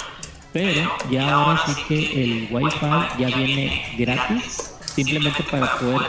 [0.54, 6.02] Pero ya ahora sí que el Wi-Fi ya viene gratis, simplemente para poder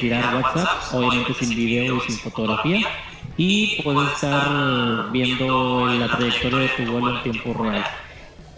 [0.00, 2.86] tirar WhatsApp, obviamente sin video y sin fotografía,
[3.36, 7.84] y puedes estar viendo la trayectoria de tu vuelo en tiempo real.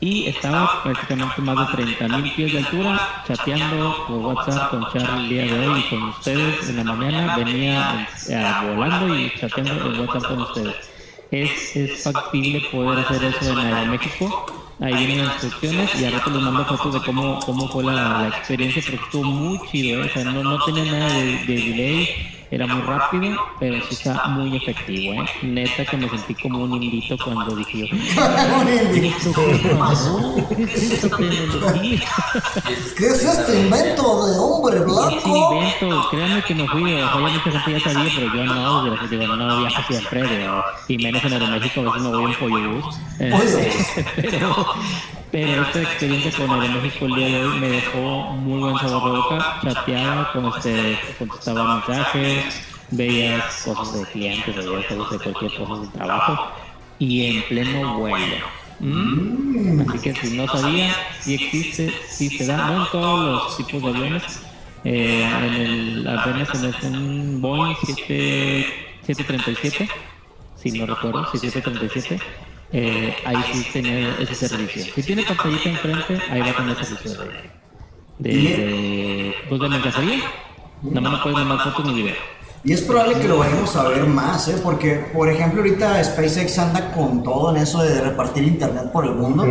[0.03, 5.29] Y estaba prácticamente más de 30.000 pies de altura, chateando por WhatsApp con Charlie el
[5.29, 7.37] día de hoy y con ustedes en la mañana.
[7.37, 10.75] Venía eh, volando y chateando en WhatsApp con ustedes.
[11.31, 14.47] Es, es factible poder hacer eso en Aeroméxico.
[14.81, 18.23] Ahí vienen las instrucciones y al rato les mando fotos de cómo, cómo fue la,
[18.23, 20.03] la experiencia, porque estuvo muy chido.
[20.03, 20.11] ¿eh?
[20.11, 24.55] O sea, no, no tenía nada de delay, era muy rápido, pero sí está muy
[24.55, 25.23] efectivo.
[25.23, 25.27] ¿eh?
[25.43, 27.97] Neta que me sentí como un indito cuando dije yo.
[27.97, 32.01] "Esto qué es esto, tecnología?"
[32.99, 35.55] ¿Qué es este invento de hombre Este blanco?
[35.55, 38.85] invento, créanme que me fui, o sea, ya mucha gente ya sabía, pero yo no,
[38.85, 40.47] digo, digo, no viajo siempre,
[40.89, 42.97] y menos en Aeroméxico, a veces me voy en pollo bus.
[43.19, 44.75] Este, pero,
[45.33, 47.99] pero esta experiencia con Aeroméxico el día de hoy me dejó
[48.35, 54.87] muy buen sabor de boca, chateaba, con este, contestaba mensajes, veías cosas de clientes, veías
[54.87, 56.53] cosas de cualquier cosa de trabajo,
[56.99, 58.37] y en pleno vuelo.
[58.81, 59.81] ¿Mm?
[59.89, 63.83] Así que si no sabía, si existe, si se da, no en todos los tipos
[63.83, 64.43] de aviones.
[64.85, 68.67] Eh, en el apenas en el- un Boeing 7,
[69.07, 69.89] 737,
[70.57, 72.21] si no recuerdo, si 737,
[72.73, 74.93] eh, ahí sí tenía ese servicio.
[74.95, 80.25] Si tiene pantallita enfrente, ahí va a tener servicio de, de, de, pues de mensajería.
[80.83, 82.15] Nada más no puedes mandar fotos ni video.
[82.65, 84.57] Y es probable que lo vayamos a ver más, ¿eh?
[84.63, 89.15] Porque, por ejemplo, ahorita SpaceX anda con todo en eso de repartir internet por el
[89.15, 89.45] mundo.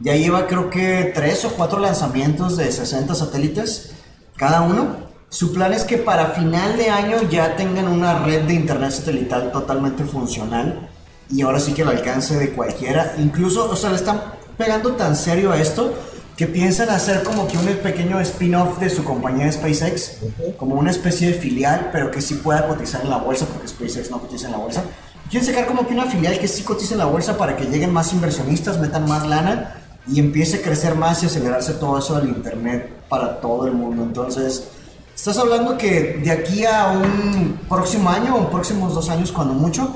[0.00, 3.94] Ya lleva creo que tres o cuatro lanzamientos de 60 satélites
[4.36, 5.08] cada uno.
[5.30, 9.52] Su plan es que para final de año ya tengan una red de internet satelital
[9.52, 10.88] totalmente funcional
[11.30, 13.14] y ahora sí que el alcance de cualquiera.
[13.18, 14.20] Incluso, o sea, le están
[14.56, 15.94] pegando tan serio a esto
[16.36, 20.18] que piensan hacer como que un pequeño spin-off de su compañía de SpaceX,
[20.56, 24.10] como una especie de filial, pero que sí pueda cotizar en la bolsa, porque SpaceX
[24.10, 24.84] no cotiza en la bolsa.
[25.28, 27.92] Quieren sacar como que una filial que sí cotice en la bolsa para que lleguen
[27.92, 32.28] más inversionistas, metan más lana y empiece a crecer más y acelerarse todo eso del
[32.28, 34.04] Internet para todo el mundo.
[34.04, 34.68] Entonces,
[35.14, 39.90] estás hablando que de aquí a un próximo año o próximos dos años, cuando mucho,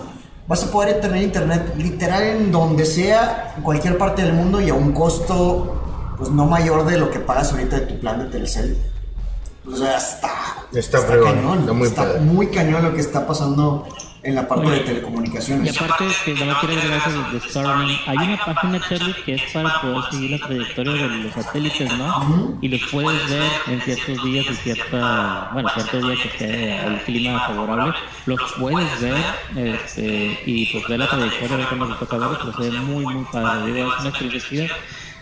[0.46, 4.70] vas a poder tener internet literal en donde sea, en cualquier parte del mundo y
[4.70, 5.78] a un costo
[6.18, 8.78] pues no mayor de lo que pagas ahorita de tu plan de Telcel.
[9.66, 10.30] O sea, está,
[10.72, 13.86] Está fregón, cañón, está muy está muy cañón lo que está pasando
[14.24, 15.80] en la parte de Oye, Y telecomunicaciones.
[15.80, 19.42] aparte, que no me quiero agregar eso de Starlink, hay una página, Charlie, que es
[19.52, 22.58] para poder seguir la trayectoria de los satélites, ¿no?
[22.60, 27.00] Y los puedes ver en ciertos días y cierta, bueno, ciertos días que esté el
[27.02, 27.94] clima favorable,
[28.26, 29.24] los puedes ver
[29.56, 33.04] este, y pues ver la trayectoria de cómo se toca verlos, pero se ve muy,
[33.14, 33.72] muy padre.
[33.72, 34.76] Digo, es una experiencia.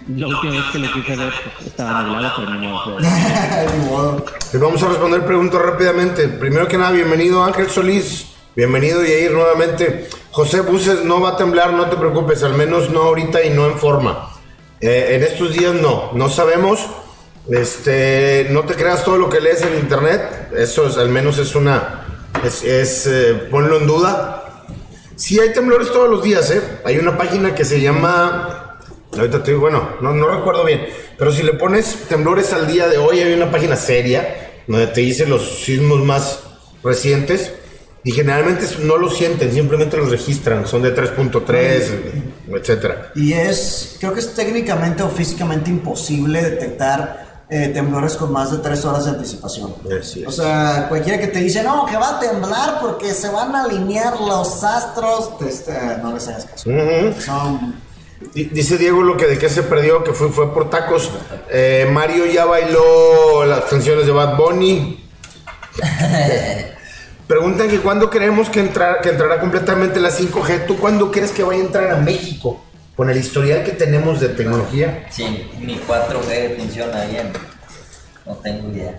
[0.08, 2.98] La última vez que lo quise ver, pues, estaba nublado, pero no modo.
[4.52, 6.26] Les vamos a responder preguntas rápidamente.
[6.28, 8.29] Primero que nada, bienvenido Ángel Solís.
[8.56, 10.08] Bienvenido Yair nuevamente.
[10.32, 13.66] José Buses no va a temblar, no te preocupes, al menos no ahorita y no
[13.66, 14.28] en forma.
[14.80, 16.84] Eh, en estos días no, no sabemos.
[17.48, 20.50] Este, no te creas todo lo que lees en internet.
[20.56, 22.04] Eso es, al menos es una,
[22.44, 24.64] es, es, eh, ponlo en duda.
[25.14, 26.60] Sí hay temblores todos los días, ¿eh?
[26.84, 28.78] Hay una página que se llama...
[29.16, 32.88] Ahorita te digo, bueno, no, no recuerdo bien, pero si le pones temblores al día
[32.88, 36.44] de hoy, hay una página seria donde te dice los sismos más
[36.82, 37.52] recientes
[38.04, 41.82] y generalmente no los sienten, simplemente los registran, son de 3.3,
[42.54, 43.12] etcétera.
[43.14, 48.58] Y es, creo que es técnicamente o físicamente imposible detectar eh, temblores con más de
[48.58, 49.74] tres horas de anticipación.
[50.00, 50.28] Así es.
[50.28, 53.64] O sea, cualquiera que te dice, no, que va a temblar porque se van a
[53.64, 55.72] alinear los astros, te- este,
[56.02, 56.70] no les hagas caso.
[57.24, 57.74] Son
[58.34, 61.10] Di- Dice Diego lo que de qué se perdió, que fue, fue por tacos.
[61.50, 65.04] Eh, Mario ya bailó las canciones de Bad Bunny.
[67.30, 70.66] Preguntan que cuándo creemos que, entrar, que entrará completamente la 5G.
[70.66, 72.60] ¿Tú cuándo crees que vaya a entrar a México?
[72.96, 75.06] Con el historial que tenemos de tecnología.
[75.10, 77.30] Sí, mi 4G funciona bien.
[78.26, 78.98] No tengo idea.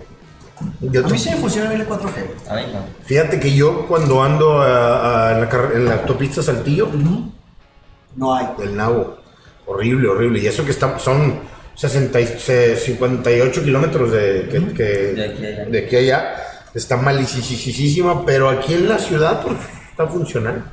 [0.80, 2.48] Yo A mí sí me funciona bien el 4G.
[2.48, 2.80] A mí no.
[3.04, 6.88] Fíjate que yo cuando ando a- a- en, la, en la autopista Saltillo,
[8.16, 8.46] No hay.
[8.58, 9.18] del Nabo,
[9.66, 10.38] horrible, horrible.
[10.40, 11.38] Y eso que está, son
[11.74, 15.64] 60 y- se- 58 kilómetros de, que- que- De aquí a allá.
[15.66, 16.36] de aquí a allá.
[16.74, 19.58] Está malicisísima, pero aquí en la ciudad pues
[19.90, 20.64] está funcionando.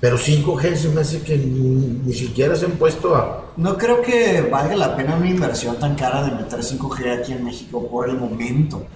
[0.00, 3.52] Pero 5G se me hace que ni, ni siquiera se han puesto a...
[3.58, 7.44] No creo que valga la pena una inversión tan cara de meter 5G aquí en
[7.44, 8.86] México por el momento.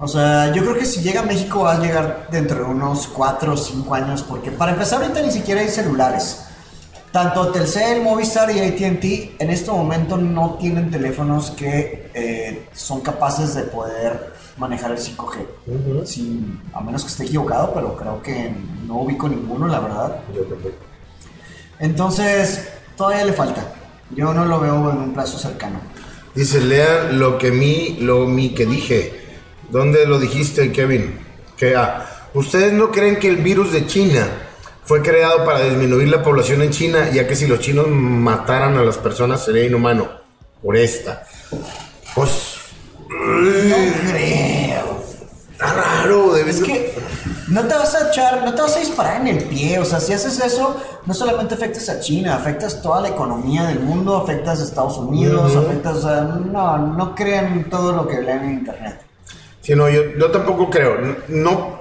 [0.00, 3.06] O sea, yo creo que si llega a México va a llegar dentro de unos
[3.06, 6.47] 4 o 5 años, porque para empezar ahorita ni siquiera hay celulares.
[7.12, 13.54] Tanto Telcel, Movistar y ATT en este momento no tienen teléfonos que eh, son capaces
[13.54, 16.04] de poder manejar el 5G.
[16.04, 18.52] Sin- a menos que esté equivocado, pero creo que
[18.86, 20.20] no ubico ninguno, la verdad.
[20.34, 20.74] Yo tampoco.
[21.78, 23.64] Entonces, todavía le falta.
[24.10, 25.80] Yo no lo veo en un plazo cercano.
[26.34, 29.12] Dice, lean lo que mi, lo mi que dije.
[29.70, 31.18] ¿Dónde lo dijiste, Kevin?
[31.56, 34.26] Que ah, ustedes no creen que el virus de China
[34.88, 38.82] fue creado para disminuir la población en China, ya que si los chinos mataran a
[38.82, 40.08] las personas sería inhumano.
[40.62, 41.26] Por esta.
[42.14, 42.54] Pues
[43.10, 43.76] No
[44.10, 45.02] creo.
[45.52, 46.94] está raro, debe Es que
[47.48, 49.78] no te vas a echar, no te vas a disparar en el pie.
[49.78, 53.80] O sea, si haces eso, no solamente afectas a China, afectas toda la economía del
[53.80, 56.22] mundo, afectas a Estados Unidos, afectas a.
[56.22, 59.02] No, no crean todo lo que leen en internet.
[59.60, 60.96] Sí, no, yo, yo tampoco creo.
[61.28, 61.77] No,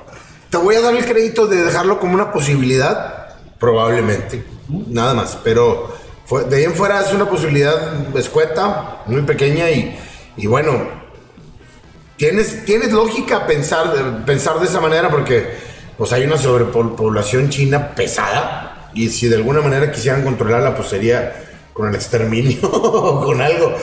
[0.50, 4.44] te voy a dar el crédito de dejarlo como una posibilidad, probablemente,
[4.88, 5.38] nada más.
[5.44, 5.94] Pero
[6.26, 9.98] fue- de ahí en fuera es una posibilidad escueta, muy pequeña y,
[10.38, 10.74] y bueno,
[12.18, 15.56] tienes, tienes lógica pensar, de- pensar de esa manera porque
[15.98, 21.44] pues hay una sobrepoblación china pesada y si de alguna manera quisieran controlarla pues sería
[21.74, 23.74] con el exterminio o con algo.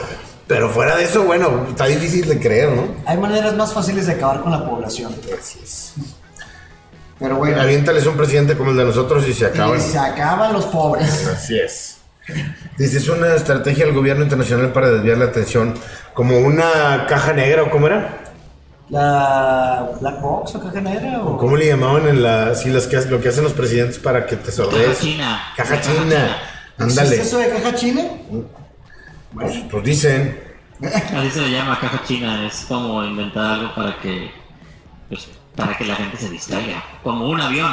[0.47, 2.83] Pero fuera de eso, bueno, está difícil de creer, ¿no?
[3.07, 5.15] Hay maneras más fáciles de acabar con la población.
[5.41, 5.95] Así es.
[7.25, 9.79] Pero bueno, Aviéntales un presidente como el de nosotros y se acaban.
[9.79, 11.27] y se acaban los pobres.
[11.27, 11.97] Así es.
[12.77, 15.72] Dice, es una estrategia del gobierno internacional para desviar la atención,
[16.12, 18.25] como una caja negra, ¿o cómo era?
[18.91, 21.22] ¿La Black Box o caja negra?
[21.22, 21.39] O...
[21.39, 24.37] ¿Cómo le llamaban en la, sí, las que, lo que hacen los presidentes para que
[24.37, 24.89] te sordees?
[24.89, 25.43] Caja china.
[25.57, 26.37] Caja china.
[26.77, 27.16] Ándale.
[27.16, 28.03] ¿Es eso de caja china?
[29.33, 30.39] Pues, pues dicen.
[30.83, 34.43] Así se le llama caja china, es como inventar algo para que
[35.15, 37.71] pues, para que la gente se distraiga, como un avión.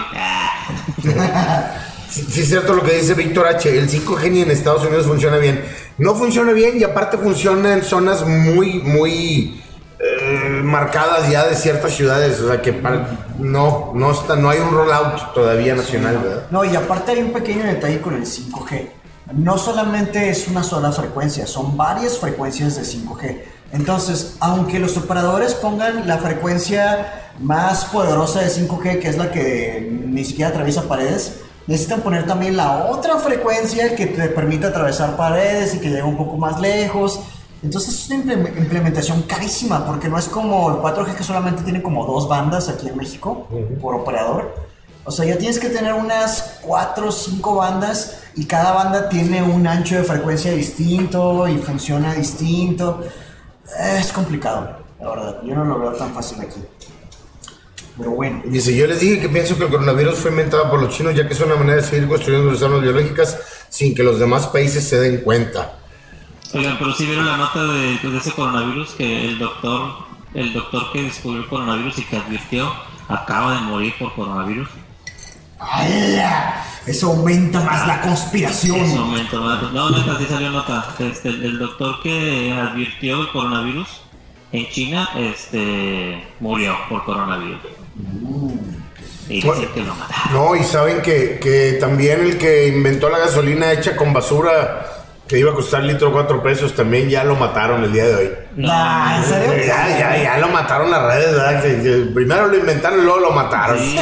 [2.10, 3.78] Sí, sí es cierto lo que dice Víctor H.
[3.78, 5.64] El 5G ni en Estados Unidos funciona bien.
[5.98, 9.64] No funciona bien y aparte funciona en zonas muy, muy
[9.98, 12.38] eh, marcadas ya de ciertas ciudades.
[12.42, 16.48] O sea que para- no, no, está, no hay un rollout todavía nacional, ¿verdad?
[16.52, 18.89] No, y aparte hay un pequeño detalle con el 5G.
[19.34, 23.42] No solamente es una sola frecuencia, son varias frecuencias de 5G.
[23.72, 29.88] Entonces, aunque los operadores pongan la frecuencia más poderosa de 5G, que es la que
[30.05, 35.73] ni siquiera atraviesa paredes, necesitan poner también la otra frecuencia que te permite atravesar paredes
[35.75, 37.19] y que llegue un poco más lejos.
[37.63, 41.82] Entonces es una implem- implementación carísima porque no es como el 4G que solamente tiene
[41.82, 43.47] como dos bandas aquí en México
[43.79, 44.55] por operador.
[45.03, 49.41] O sea, ya tienes que tener unas 4 o 5 bandas y cada banda tiene
[49.41, 53.01] un ancho de frecuencia distinto y funciona distinto.
[53.79, 55.38] Es complicado, la verdad.
[55.43, 56.61] Yo no lo veo tan fácil aquí.
[57.98, 58.42] Pero bueno.
[58.46, 61.28] Dice, yo les dije que pienso que el coronavirus fue inventado por los chinos ya
[61.28, 63.38] que es una manera de seguir construyendo las armas biológicas
[63.70, 65.78] sin que los demás países se den cuenta.
[66.54, 70.92] Oigan, pero si vieron la nota de, de ese coronavirus que el doctor, el doctor
[70.92, 72.72] que descubrió el coronavirus y que advirtió,
[73.08, 74.68] acaba de morir por coronavirus.
[75.60, 76.66] ¡Hala!
[76.86, 78.80] Eso aumenta más la conspiración.
[78.98, 79.72] momento, ¿verdad?
[79.72, 80.94] no, neta, sí salió nota.
[81.00, 84.01] Este, el doctor que advirtió el coronavirus
[84.52, 87.60] en China, este, murió por coronavirus.
[89.30, 89.74] Y dicen Bueno.
[89.74, 90.34] que lo mataron.
[90.34, 94.88] No, y saben que, que también el que inventó la gasolina hecha con basura
[95.28, 98.30] que iba a costar litro cuatro pesos, también ya lo mataron el día de hoy.
[98.58, 99.66] Nah, ¿en serio?
[99.66, 101.62] Ya, ya, ya lo mataron las redes, ¿verdad?
[101.64, 103.80] Que- que primero lo inventaron y luego lo mataron.
[103.80, 103.95] Sí,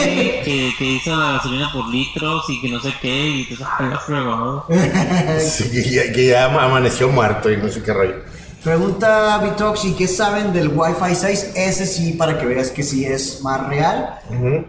[0.44, 3.90] que, que hizo la gasolina por litros y que no sé qué, y pues, ay,
[3.90, 5.40] la fregada.
[5.40, 8.16] Sí, que, ya, que ya ama- amaneció muerto y no sé qué rollo.
[8.64, 11.52] Pregunta Vitox, ¿y qué saben del Wi-Fi 6?
[11.56, 14.20] Ese sí, para que veas que sí es más real.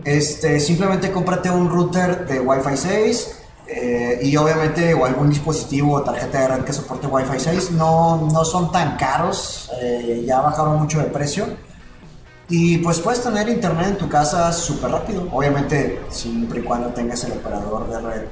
[0.05, 3.37] este, simplemente cómprate un router de Wi-Fi 6
[3.67, 7.73] eh, y obviamente o algún dispositivo o tarjeta de red que soporte Wi-Fi 6.
[7.73, 11.47] No, no son tan caros, eh, ya bajaron mucho de precio.
[12.49, 15.27] Y pues puedes tener internet en tu casa súper rápido.
[15.33, 18.23] Obviamente, siempre y cuando tengas el operador de red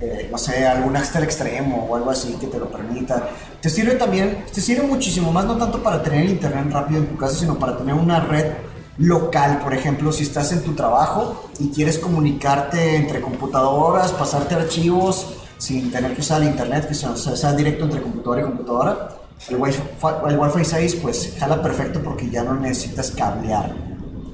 [0.00, 3.28] eh, no sé, algún extra extremo o algo así que te lo permita.
[3.60, 7.16] Te sirve también, te sirve muchísimo más, no tanto para tener internet rápido en tu
[7.16, 8.52] casa, sino para tener una red
[8.98, 15.34] local, por ejemplo, si estás en tu trabajo y quieres comunicarte entre computadoras, pasarte archivos
[15.58, 19.08] sin tener que usar el internet, que sea, sea directo entre computadora y computadora,
[19.48, 19.82] el Wi-Fi,
[20.28, 23.74] el Wi-Fi 6 pues jala perfecto porque ya no necesitas cablear,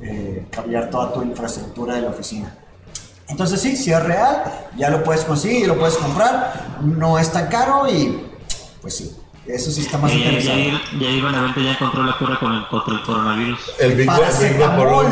[0.03, 2.55] eh, cablear toda tu infraestructura de la oficina.
[3.31, 4.43] Entonces sí, si es real,
[4.77, 8.21] ya lo puedes conseguir, lo puedes comprar, no es tan caro y
[8.81, 9.11] pues sí,
[9.47, 10.73] eso sí está más interesante.
[10.99, 13.61] Y ahí Benavente ya encontró la cura con el, contra el coronavirus.
[13.79, 15.07] El Big, Big Paracetamol.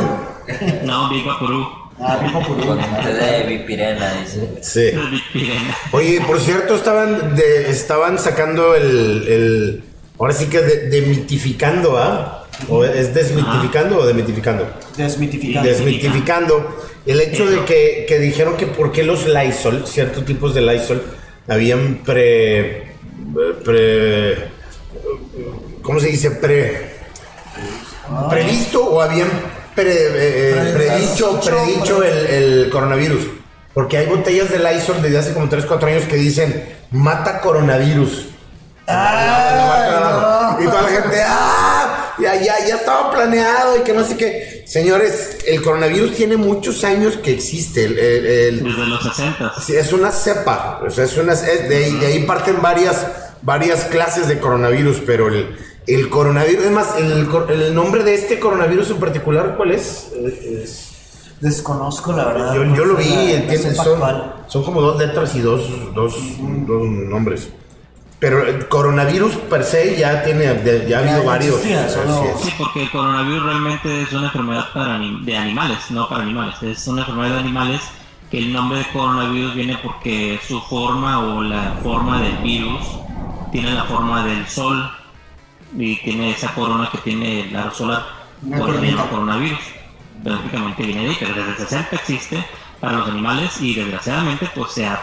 [0.85, 1.69] No, Big Vaporú.
[2.01, 2.79] Ah, Big Vaporú.
[3.03, 4.59] Té de Vipirena, dice.
[4.63, 4.91] Sí.
[5.93, 9.85] Oye, por cierto, estaban de, estaban sacando el, el
[10.19, 12.38] ahora sí que de, demitificando, ¿ah?
[12.69, 14.69] ¿O es desmitificando o demitificando?
[14.97, 15.69] Desmitificando.
[15.69, 20.63] Desmitificando el hecho de que, que dijeron que por qué los Lysol, ciertos tipos de
[20.63, 21.03] Lysol,
[21.47, 22.93] habían pre.
[23.65, 24.49] pre
[25.83, 26.33] ¿Cómo se dice?
[26.33, 26.97] Pre.
[28.29, 29.29] previsto o habían
[29.75, 33.25] pre- eh, predicho, predicho el, el coronavirus.
[33.73, 38.27] Porque hay botellas de Lysol desde hace como 3, 4 años que dicen mata coronavirus.
[38.89, 41.78] Ah, Y toda la gente, ¡ah!
[42.21, 44.65] Ya, ya, ya estaba planeado y que no sé qué.
[44.67, 47.85] Señores, el coronavirus tiene muchos años que existe.
[47.85, 49.55] El, el- el- Desde los 60.
[49.65, 50.81] sí, es una cepa.
[50.87, 53.07] O sea, es una, es- de, ahí, de ahí parten varias,
[53.43, 55.57] varias clases de coronavirus, pero el,
[55.87, 60.09] el coronavirus, es más, el, cor- el nombre de este coronavirus en particular, ¿cuál es?
[60.63, 60.85] Es-
[61.41, 62.53] Desconozco la verdad.
[62.55, 63.33] yo, yo lo vi,
[63.77, 64.01] La- son,
[64.49, 65.63] son como dos letras y dos,
[65.95, 66.15] dos,
[66.67, 67.49] dos nombres.
[68.21, 70.45] Pero el coronavirus per se ya tiene,
[70.89, 71.61] ya ha habido varios.
[72.43, 76.61] Sí, porque el coronavirus realmente es una enfermedad para anim- de animales, no para animales.
[76.63, 77.81] Es una enfermedad de animales
[78.31, 82.81] que el nombre de coronavirus viene porque su forma o la forma del virus
[83.53, 84.91] tiene la forma del sol
[85.77, 88.03] y tiene esa corona que tiene el aro solar.
[88.43, 88.97] Por coronita.
[88.97, 89.59] llama coronavirus.
[90.25, 92.45] Prácticamente viene de ahí, pero desde 60 existe
[92.81, 95.01] para los animales y desgraciadamente pues se ha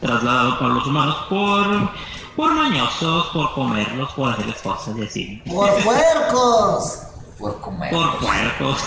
[0.00, 1.90] trasladado para los humanos por,
[2.36, 5.42] por mañosos, por comerlos, por hacerles cosas y así.
[5.46, 6.98] ¡Por puercos!
[7.38, 7.90] Por comer.
[7.90, 8.82] Por puercos.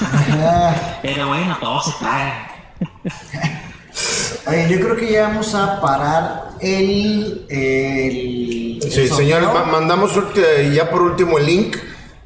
[1.01, 2.51] Pero bueno, todo se paga.
[4.47, 7.45] Oye, yo creo que ya vamos a parar el.
[7.49, 10.11] el el Sí, señores, ma- mandamos
[10.73, 11.77] ya por último el link.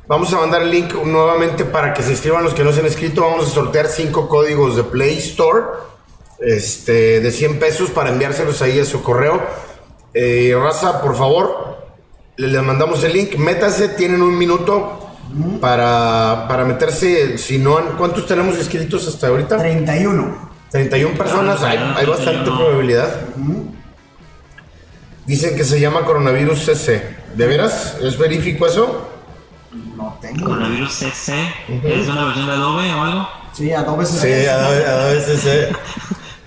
[0.07, 2.87] Vamos a mandar el link nuevamente para que se inscriban los que no se han
[2.87, 3.21] inscrito.
[3.21, 5.65] Vamos a sortear cinco códigos de Play Store
[6.39, 9.41] este, de 100 pesos para enviárselos ahí a su correo.
[10.13, 11.77] Eh, raza, por favor,
[12.37, 13.35] le- les mandamos el link.
[13.35, 15.07] Métanse, tienen un minuto
[15.61, 17.37] para, para meterse.
[17.37, 19.57] Si no, ¿cuántos tenemos inscritos hasta ahorita?
[19.57, 20.49] 31.
[20.71, 23.09] 31 personas, hay, hay bastante probabilidad.
[25.25, 27.17] Dicen que se llama coronavirus CC.
[27.35, 27.97] ¿De veras?
[28.01, 29.09] ¿Es verífico eso?
[29.95, 30.45] No tengo.
[30.45, 31.33] Coronavirus CC.
[31.83, 33.29] ¿Es una versión de Adobe o algo?
[33.53, 34.19] Sí, a dos veces.
[34.21, 35.69] Sí, a ver, a ver, CC.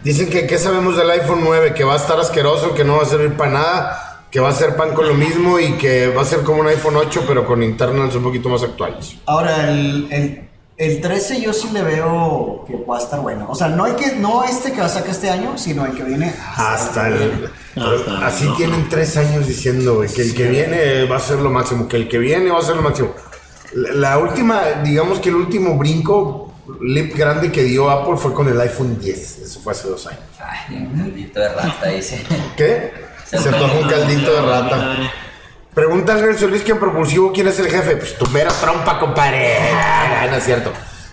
[0.05, 3.03] Dicen que qué sabemos del iPhone 9, que va a estar asqueroso, que no va
[3.05, 6.23] a servir para nada, que va a ser pan con lo mismo y que va
[6.23, 9.15] a ser como un iPhone 8, pero con internals un poquito más actuales.
[9.27, 13.47] Ahora, el, el, el 13 yo sí le veo que va a estar bueno.
[13.49, 15.93] O sea, no hay que, no este que va a sacar este año, sino el
[15.93, 17.51] que viene Hasta el.
[17.77, 18.55] Hasta el- así no.
[18.57, 21.97] tienen tres años diciendo, güey, que el que viene va a ser lo máximo, que
[21.97, 23.11] el que viene va a ser lo máximo.
[23.75, 28.49] La, la última, digamos que el último brinco, lip grande que dio Apple fue con
[28.49, 29.39] el iPhone 10.
[29.39, 30.21] Eso fue hace dos años.
[30.41, 32.23] Ay, un caldito de rata, dice.
[32.57, 32.93] ¿Qué?
[33.29, 34.97] Se Se antoja un caldito de rata.
[35.75, 37.97] Pregunta al Nelson Luis que en propulsivo quién es el jefe.
[37.97, 39.57] Pues tu mera trompa, compadre.
[39.75, 40.71] Ah, No es cierto.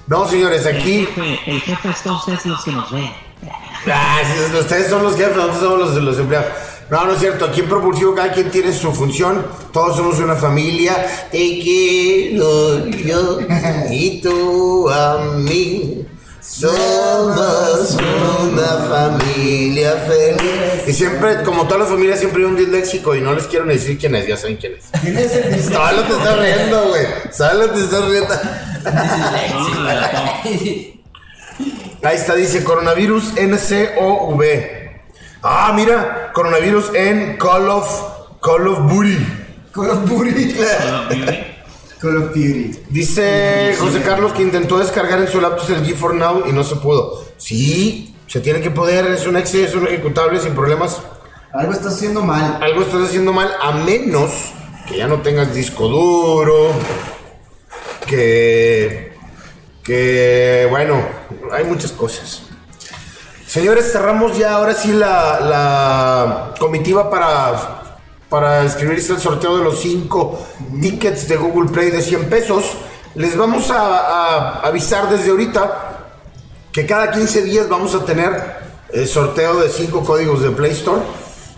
[0.07, 1.05] No, señores, El aquí.
[1.05, 3.11] jefe, el jefe está ustedes los que nos ven.
[3.91, 4.19] Ah,
[4.59, 6.47] ustedes son los jefes, nosotros somos los, los empleados.
[6.89, 7.45] No, no es cierto.
[7.45, 9.45] Aquí en Propulsivo cada quien tiene su función.
[9.71, 10.95] Todos somos una familia.
[11.31, 13.39] Te quiero yo
[13.91, 16.05] y tú a mí.
[16.41, 17.95] Somos
[18.41, 20.87] una familia feliz.
[20.87, 23.75] Y siempre, como todas las familias, siempre hay un disléxico y no les quiero ni
[23.75, 24.85] decir quién es, ya saben quién es.
[24.99, 25.75] ¿Quién es el disléxico?
[25.75, 27.05] ¿Sabes lo que te estás riendo, güey?
[27.31, 28.33] ¿Sabes lo que te estás riendo?
[32.01, 34.78] Ahí está, dice coronavirus NCOV.
[35.41, 37.87] Ah, mira, coronavirus en Call of
[38.41, 39.17] Call of Booty.
[39.71, 40.53] Call of Duty.
[40.53, 41.39] Call of Duty.
[42.01, 42.79] Call of Duty.
[42.89, 46.75] Dice José Carlos que intentó descargar en su laptop el G4 Now y no se
[46.75, 47.25] pudo.
[47.37, 51.01] Sí, se tiene que poder, es un exe, es un ejecutable sin problemas.
[51.53, 52.59] Algo estás haciendo mal.
[52.61, 54.51] Algo estás haciendo mal, a menos
[54.89, 56.73] que ya no tengas disco duro,
[58.07, 59.13] que,
[59.83, 61.01] que, bueno,
[61.53, 62.48] hay muchas cosas.
[63.49, 67.81] Señores, cerramos ya ahora sí la, la comitiva para,
[68.29, 70.47] para inscribirse al sorteo de los 5
[70.79, 72.73] tickets de Google Play de 100 pesos.
[73.15, 76.09] Les vamos a, a avisar desde ahorita
[76.71, 78.39] que cada 15 días vamos a tener
[78.93, 81.01] el sorteo de 5 códigos de Play Store.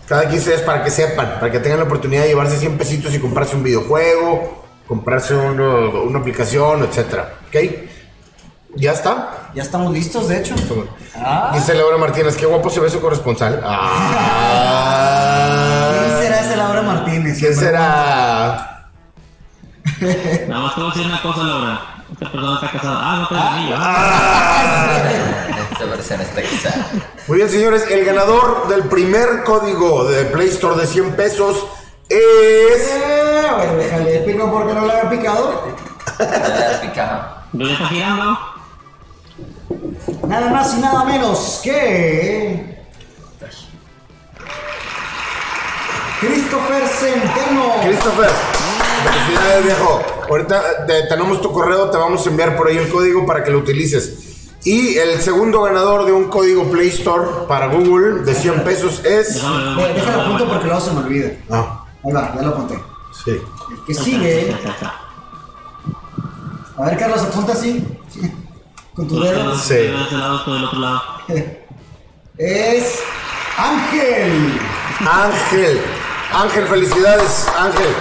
[0.07, 3.13] Cada 15 días para que sepan, para que tengan la oportunidad de llevarse 100 pesitos
[3.13, 7.33] y comprarse un videojuego, comprarse uno- una aplicación, etcétera.
[7.49, 7.90] ¿Ok?
[8.75, 9.49] ¿Ya está?
[9.53, 10.55] Ya estamos listos, de hecho.
[11.15, 11.51] Ah.
[11.53, 13.53] Dice Laura Martínez, qué guapo se ve su corresponsal.
[13.55, 14.97] ¿Quién Ah.
[16.19, 17.37] será ese Laura Martínez?
[17.39, 18.87] ¿Quién será?
[20.47, 21.81] Nada más te voy a decir una cosa, Laura.
[22.13, 22.99] Esta persona está casada.
[23.01, 23.75] Ah, no te anillo.
[25.71, 26.73] Esta versión está quizá.
[27.27, 31.65] Muy bien, señores, el ganador del primer código de Play Store de 100 pesos
[32.09, 32.19] es...
[32.19, 35.63] Eh, bueno, déjale pico porque no le había picado.
[36.19, 37.41] Ya le has picado.
[37.53, 38.37] ¿Lo ya está girando?
[40.31, 42.79] Nada más y nada menos que.
[46.21, 47.73] Christopher Centeno.
[47.83, 48.29] Christopher,
[49.03, 50.01] felicidades viejo.
[50.29, 53.51] Ahorita te- tenemos tu correo, te vamos a enviar por ahí el código para que
[53.51, 54.47] lo utilices.
[54.63, 59.33] Y el segundo ganador de un código Play Store para Google de 100 pesos es...
[59.35, 61.31] Déjame Ve, Déjalo apunto porque luego se me olvida.
[61.49, 62.79] Ah, Ahí va, ya lo apunté.
[63.25, 63.31] sí.
[63.31, 64.55] El que sigue.
[66.77, 67.85] A ver, Carlos, apunta así.
[69.01, 69.57] Con tu dedo.
[69.57, 69.73] Sí.
[69.73, 71.01] De ese lado, tú del otro lado.
[72.37, 72.99] Es.
[73.57, 74.59] Ángel.
[74.99, 75.81] Ángel,
[76.31, 77.95] Ángel, felicidades, Ángel.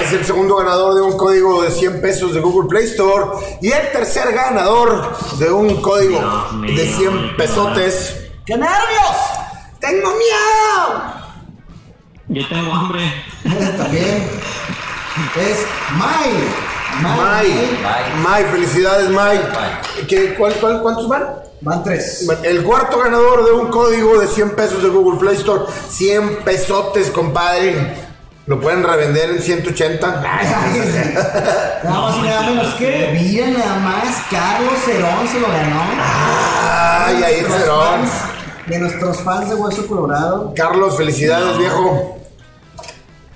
[0.00, 3.44] Es el segundo ganador de un código de 100 pesos de Google Play Store.
[3.60, 6.20] Y el tercer ganador de un código
[6.52, 8.28] mío, de 100 pesotes.
[8.44, 9.16] ¡Qué nervios!
[9.80, 11.12] ¡Tengo miedo!
[12.28, 13.02] Yo tengo hambre.
[13.76, 14.28] También.
[15.36, 15.66] Es
[15.96, 16.75] Mai.
[17.02, 17.48] May,
[17.82, 18.22] May.
[18.22, 19.38] May, felicidades, May.
[19.38, 20.06] May.
[20.06, 21.46] ¿Qué, cuál, cuál, ¿Cuántos van?
[21.60, 22.28] Van tres.
[22.44, 25.64] El cuarto ganador de un código de 100 pesos de Google Play Store.
[25.88, 28.06] 100 pesotes, compadre.
[28.46, 30.06] Lo pueden revender en 180.
[31.82, 33.10] Nada más y nada menos que.
[33.12, 35.82] Mira nada más, Carlos Cerón se lo ganó.
[36.00, 38.02] Ay, ahí Cerón.
[38.66, 40.52] De nuestros fans de Hueso Colorado.
[40.54, 42.18] Carlos, felicidades, viejo.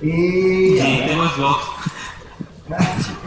[0.01, 0.79] Y.
[0.79, 1.59] Sí, tengo Xbox.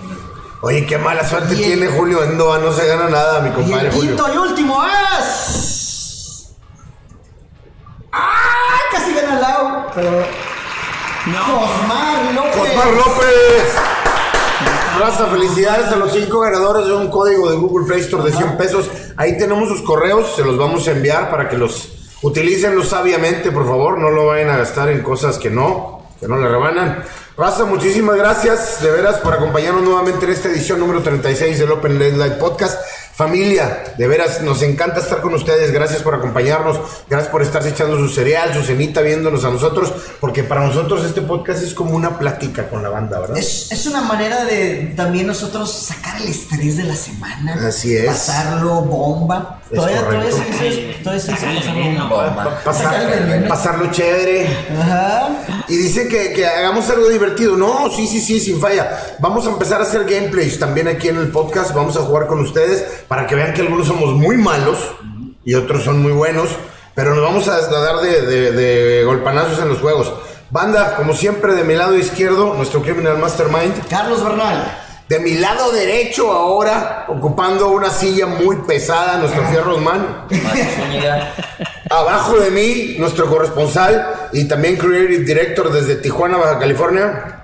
[0.66, 2.58] Oye, qué mala suerte Y el- tiene Julio Endoa.
[2.60, 4.16] No se gana nada, mi Y compadre el Julio.
[4.16, 4.82] quinto y último
[5.20, 6.56] es.
[8.12, 8.80] ¡Ah!
[8.92, 10.24] Casi gana Lau, pero.
[11.26, 12.62] Josmar López.
[12.62, 13.76] Osmar López.
[15.00, 18.56] Raza, felicidades a los cinco ganadores de un código de Google Play Store de 100
[18.58, 18.90] pesos.
[19.18, 21.90] Ahí tenemos sus correos, se los vamos a enviar para que los
[22.22, 23.98] utilicen sabiamente, por favor.
[23.98, 27.04] No lo vayan a gastar en cosas que no, que no le rebanan.
[27.38, 32.00] Raza, muchísimas gracias de veras por acompañarnos nuevamente en esta edición número 36 del Open
[32.00, 32.80] Late Light Podcast.
[33.16, 35.72] Familia, de veras, nos encanta estar con ustedes.
[35.72, 36.80] Gracias por acompañarnos.
[37.08, 39.94] Gracias por estarse echando su cereal, su cenita, viéndonos a nosotros.
[40.20, 43.38] Porque para nosotros este podcast es como una plática con la banda, ¿verdad?
[43.38, 47.68] Es, es una manera de también nosotros sacar el estrés de la semana.
[47.68, 48.08] Así es.
[48.08, 49.60] Pasarlo bomba.
[49.70, 50.60] Es todavía, todavía correcto.
[50.60, 52.62] se todavía pasarlo bomba.
[52.64, 54.48] Pasar- pasarlo chévere.
[54.80, 55.30] Ajá.
[55.68, 57.56] Y dice que, que hagamos algo divertido.
[57.58, 59.16] No, sí, sí, sí, sin falla.
[59.20, 61.76] Vamos a empezar a hacer gameplays también aquí en el podcast.
[61.76, 62.84] Vamos a jugar con ustedes
[63.14, 64.80] para que vean que algunos somos muy malos
[65.46, 66.50] y otros son muy buenos.
[66.96, 70.12] Pero nos vamos a, dar de, de- de golpanazos en los juegos.
[70.50, 73.88] Banda, como siempre, de mi lado izquierdo, nuestro Criminal Mastermind.
[73.88, 74.80] Carlos Bernal.
[75.08, 80.26] De mi lado derecho ahora, ocupando una silla muy pesada, nuestro Fierro Man.
[81.92, 87.43] Abajo de mí, nuestro corresponsal y también Creative Director desde Tijuana, Baja California.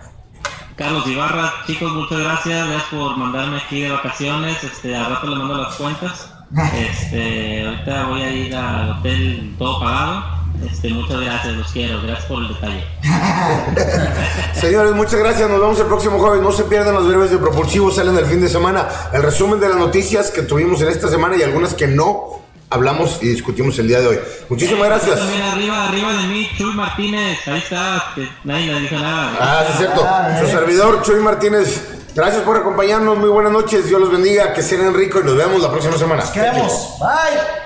[0.79, 2.67] Carlos Ibarra, chicos, muchas gracias.
[2.69, 4.63] Gracias por mandarme aquí de vacaciones.
[4.63, 6.31] Este, al rato le mando las cuentas.
[6.73, 10.23] Este, ahorita voy a ir al hotel todo pagado.
[10.65, 12.01] Este, muchas gracias, los quiero.
[12.01, 12.85] Gracias por el detalle.
[14.53, 15.49] Señores, muchas gracias.
[15.49, 16.41] Nos vemos el próximo jueves.
[16.41, 17.91] No se pierdan los breves de Propulsivo.
[17.91, 18.87] Salen el fin de semana.
[19.11, 22.39] El resumen de las noticias que tuvimos en esta semana y algunas que no
[22.69, 24.19] hablamos y discutimos el día de hoy.
[24.49, 25.19] Muchísimas gracias.
[25.19, 27.47] También arriba, arriba de mí, Chuy Martínez.
[27.47, 29.37] Ahí está, que nadie le dijo nada.
[29.39, 30.05] Ah, sí, es cierto.
[30.39, 31.87] Su servidor, Chuy Martínez.
[32.15, 33.17] Gracias por acompañarnos.
[33.17, 33.87] Muy buenas noches.
[33.87, 34.53] Dios los bendiga.
[34.53, 36.23] Que sean ricos y nos vemos la próxima semana.
[36.31, 36.97] Queremos.
[36.99, 37.59] Bye.